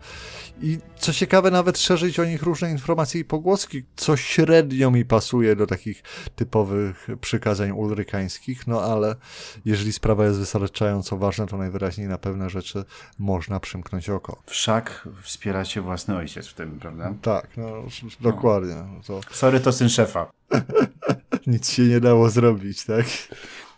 i 0.63 0.79
co 0.97 1.13
ciekawe 1.13 1.51
nawet 1.51 1.79
szerzyć 1.79 2.19
o 2.19 2.25
nich 2.25 2.43
różne 2.43 2.71
informacje 2.71 3.21
i 3.21 3.25
pogłoski, 3.25 3.83
co 3.97 4.17
średnio 4.17 4.91
mi 4.91 5.05
pasuje 5.05 5.57
do 5.57 5.67
takich 5.67 6.03
typowych 6.37 7.09
przykazań 7.21 7.71
ulrykańskich, 7.71 8.67
no 8.67 8.83
ale 8.83 9.17
jeżeli 9.65 9.93
sprawa 9.93 10.25
jest 10.25 10.39
wystarczająco 10.39 11.17
ważna, 11.17 11.47
to 11.47 11.57
najwyraźniej 11.57 12.09
na 12.09 12.19
pewne 12.19 12.51
rzeczy 12.51 12.85
można 13.19 13.61
przymknąć 13.61 14.11
oko. 14.11 14.43
Wszak 14.47 15.09
wspiera 15.23 15.65
się 15.65 15.81
własny 15.81 16.17
ojciec 16.17 16.47
w 16.47 16.55
tym, 16.55 16.79
prawda? 16.79 17.15
Tak, 17.23 17.49
no 17.57 17.85
dokładnie. 18.21 18.77
To... 19.07 19.21
Sorry, 19.31 19.61
to 19.61 19.73
syn 19.73 19.89
szefa. 19.89 20.31
Nic 21.47 21.71
się 21.71 21.83
nie 21.83 22.01
dało 22.01 22.31
zrobić, 22.31 22.85
tak? 22.85 23.07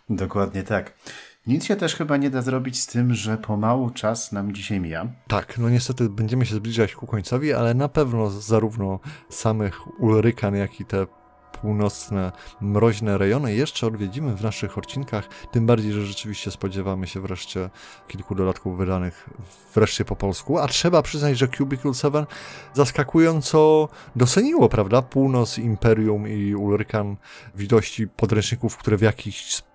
Dokładnie 0.09 0.63
tak. 0.63 0.93
Nic 1.47 1.65
się 1.65 1.75
też 1.75 1.95
chyba 1.95 2.17
nie 2.17 2.29
da 2.29 2.41
zrobić 2.41 2.81
z 2.81 2.87
tym, 2.87 3.13
że 3.13 3.37
pomału 3.37 3.89
czas 3.89 4.31
nam 4.31 4.53
dzisiaj 4.53 4.79
mija. 4.79 5.07
Tak, 5.27 5.57
no 5.57 5.69
niestety 5.69 6.09
będziemy 6.09 6.45
się 6.45 6.55
zbliżać 6.55 6.95
ku 6.95 7.07
końcowi, 7.07 7.53
ale 7.53 7.73
na 7.73 7.89
pewno 7.89 8.29
zarówno 8.29 8.99
samych 9.29 10.01
Ulrykan, 10.01 10.55
jak 10.55 10.79
i 10.79 10.85
te 10.85 11.07
północne, 11.61 12.31
mroźne 12.61 13.17
rejony 13.17 13.55
jeszcze 13.55 13.87
odwiedzimy 13.87 14.35
w 14.35 14.41
naszych 14.41 14.77
odcinkach, 14.77 15.29
tym 15.51 15.65
bardziej, 15.65 15.91
że 15.91 16.05
rzeczywiście 16.05 16.51
spodziewamy 16.51 17.07
się 17.07 17.21
wreszcie 17.21 17.69
kilku 18.07 18.35
dodatków 18.35 18.77
wydanych 18.77 19.29
wreszcie 19.75 20.05
po 20.05 20.15
polsku, 20.15 20.59
a 20.59 20.67
trzeba 20.67 21.01
przyznać, 21.01 21.37
że 21.37 21.47
Cubicle 21.47 21.93
7 21.93 22.25
zaskakująco 22.73 23.89
doceniło, 24.15 24.69
prawda, 24.69 25.01
północ, 25.01 25.57
Imperium 25.57 26.27
i 26.27 26.55
Ulrykan 26.55 27.17
w 27.55 27.63
ilości 27.63 28.07
podręczników, 28.07 28.77
które 28.77 28.97
w 28.97 29.01
jakiś 29.01 29.53
sposób 29.55 29.72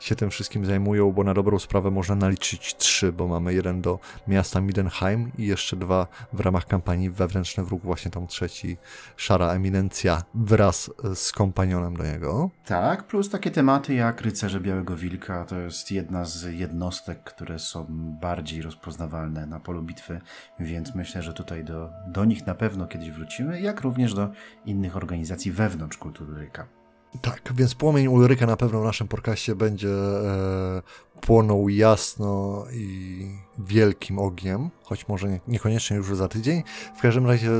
się 0.00 0.14
tym 0.14 0.30
wszystkim 0.30 0.64
zajmują, 0.64 1.12
bo 1.12 1.24
na 1.24 1.34
dobrą 1.34 1.58
sprawę 1.58 1.90
można 1.90 2.14
naliczyć 2.14 2.76
trzy, 2.76 3.12
bo 3.12 3.28
mamy 3.28 3.54
jeden 3.54 3.82
do 3.82 3.98
miasta 4.28 4.60
Midenheim 4.60 5.32
i 5.38 5.46
jeszcze 5.46 5.76
dwa 5.76 6.06
w 6.32 6.40
ramach 6.40 6.66
kampanii 6.66 7.10
Wewnętrzny 7.10 7.64
Wróg, 7.64 7.82
właśnie 7.82 8.10
tam 8.10 8.26
trzeci 8.26 8.76
Szara 9.16 9.48
Eminencja 9.48 10.22
wraz 10.34 10.90
z 11.14 11.32
kompanionem 11.32 11.96
do 11.96 12.04
niego. 12.04 12.50
Tak, 12.64 13.06
plus 13.06 13.30
takie 13.30 13.50
tematy 13.50 13.94
jak 13.94 14.20
Rycerze 14.20 14.60
Białego 14.60 14.96
Wilka, 14.96 15.44
to 15.44 15.58
jest 15.58 15.90
jedna 15.90 16.24
z 16.24 16.42
jednostek, 16.42 17.24
które 17.24 17.58
są 17.58 17.86
bardziej 18.20 18.62
rozpoznawalne 18.62 19.46
na 19.46 19.60
polu 19.60 19.82
bitwy, 19.82 20.20
więc 20.60 20.94
myślę, 20.94 21.22
że 21.22 21.32
tutaj 21.32 21.64
do, 21.64 21.90
do 22.06 22.24
nich 22.24 22.46
na 22.46 22.54
pewno 22.54 22.86
kiedyś 22.86 23.10
wrócimy, 23.10 23.60
jak 23.60 23.80
również 23.80 24.14
do 24.14 24.30
innych 24.66 24.96
organizacji 24.96 25.52
wewnątrz 25.52 25.98
kultury 25.98 26.34
Ryka. 26.34 26.83
Tak, 27.22 27.52
więc 27.54 27.74
płomień 27.74 28.08
Ulryka 28.08 28.46
na 28.46 28.56
pewno 28.56 28.80
w 28.80 28.84
naszym 28.84 29.08
podcaście 29.08 29.54
będzie 29.54 29.88
e, 29.88 30.82
płonął 31.20 31.68
jasno 31.68 32.64
i 32.72 33.26
wielkim 33.58 34.18
ogniem, 34.18 34.70
choć 34.82 35.08
może 35.08 35.28
nie, 35.28 35.40
niekoniecznie 35.48 35.96
już 35.96 36.16
za 36.16 36.28
tydzień. 36.28 36.62
W 36.96 37.00
każdym 37.00 37.26
razie 37.26 37.50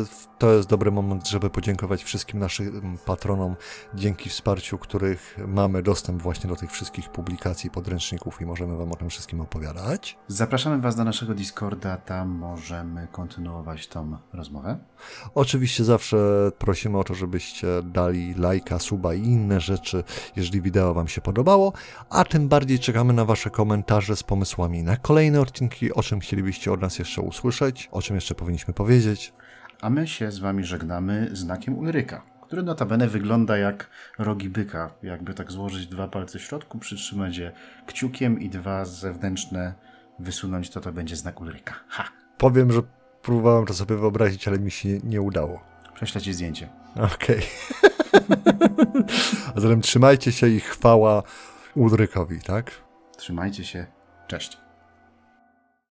to 0.44 0.52
jest 0.52 0.68
dobry 0.68 0.90
moment, 0.90 1.28
żeby 1.28 1.50
podziękować 1.50 2.04
wszystkim 2.04 2.40
naszym 2.40 2.98
patronom, 3.06 3.56
dzięki 3.94 4.30
wsparciu 4.30 4.78
których 4.78 5.38
mamy 5.48 5.82
dostęp 5.82 6.22
właśnie 6.22 6.50
do 6.50 6.56
tych 6.56 6.72
wszystkich 6.72 7.08
publikacji, 7.08 7.70
podręczników 7.70 8.40
i 8.40 8.46
możemy 8.46 8.76
Wam 8.76 8.92
o 8.92 8.96
tym 8.96 9.10
wszystkim 9.10 9.40
opowiadać. 9.40 10.18
Zapraszamy 10.28 10.80
Was 10.80 10.96
do 10.96 11.04
naszego 11.04 11.34
Discorda, 11.34 11.96
tam 11.96 12.28
możemy 12.28 13.08
kontynuować 13.12 13.88
tą 13.88 14.16
rozmowę. 14.32 14.78
Oczywiście 15.34 15.84
zawsze 15.84 16.16
prosimy 16.58 16.98
o 16.98 17.04
to, 17.04 17.14
żebyście 17.14 17.66
dali 17.82 18.34
lajka, 18.34 18.78
suba 18.78 19.14
i 19.14 19.22
inne 19.22 19.60
rzeczy, 19.60 20.04
jeżeli 20.36 20.62
wideo 20.62 20.94
Wam 20.94 21.08
się 21.08 21.20
podobało, 21.20 21.72
a 22.10 22.24
tym 22.24 22.48
bardziej 22.48 22.78
czekamy 22.78 23.12
na 23.12 23.24
Wasze 23.24 23.50
komentarze 23.50 24.16
z 24.16 24.22
pomysłami 24.22 24.82
na 24.82 24.96
kolejne 24.96 25.40
odcinki, 25.40 25.92
o 25.92 26.02
czym 26.02 26.20
chcielibyście 26.20 26.72
od 26.72 26.80
nas 26.80 26.98
jeszcze 26.98 27.22
usłyszeć, 27.22 27.88
o 27.92 28.02
czym 28.02 28.14
jeszcze 28.14 28.34
powinniśmy 28.34 28.74
powiedzieć. 28.74 29.32
A 29.84 29.90
my 29.90 30.06
się 30.06 30.30
z 30.30 30.38
Wami 30.38 30.64
żegnamy 30.64 31.28
znakiem 31.32 31.78
Ulryka, 31.78 32.22
który 32.42 32.62
notabene 32.62 33.08
wygląda 33.08 33.56
jak 33.56 33.90
rogi 34.18 34.48
byka. 34.48 34.90
Jakby 35.02 35.34
tak 35.34 35.52
złożyć 35.52 35.86
dwa 35.86 36.08
palce 36.08 36.38
w 36.38 36.42
środku, 36.42 36.78
przytrzymać 36.78 37.36
je 37.36 37.52
kciukiem 37.86 38.40
i 38.40 38.48
dwa 38.48 38.84
zewnętrzne 38.84 39.74
wysunąć, 40.18 40.70
to 40.70 40.80
to 40.80 40.92
będzie 40.92 41.16
znak 41.16 41.40
Ulryka. 41.40 41.74
Ha! 41.88 42.04
Powiem, 42.38 42.72
że 42.72 42.80
próbowałem 43.22 43.66
to 43.66 43.74
sobie 43.74 43.96
wyobrazić, 43.96 44.48
ale 44.48 44.58
mi 44.58 44.70
się 44.70 44.88
nie 44.88 45.22
udało. 45.22 45.60
Prześlę 45.94 46.20
Ci 46.20 46.32
zdjęcie. 46.32 46.68
Okej. 46.96 47.42
Okay. 48.12 49.04
A 49.56 49.60
zatem 49.60 49.80
trzymajcie 49.80 50.32
się 50.32 50.48
i 50.48 50.60
chwała 50.60 51.22
Ulrykowi, 51.74 52.40
tak? 52.40 52.70
Trzymajcie 53.16 53.64
się. 53.64 53.86
Cześć. 54.26 54.63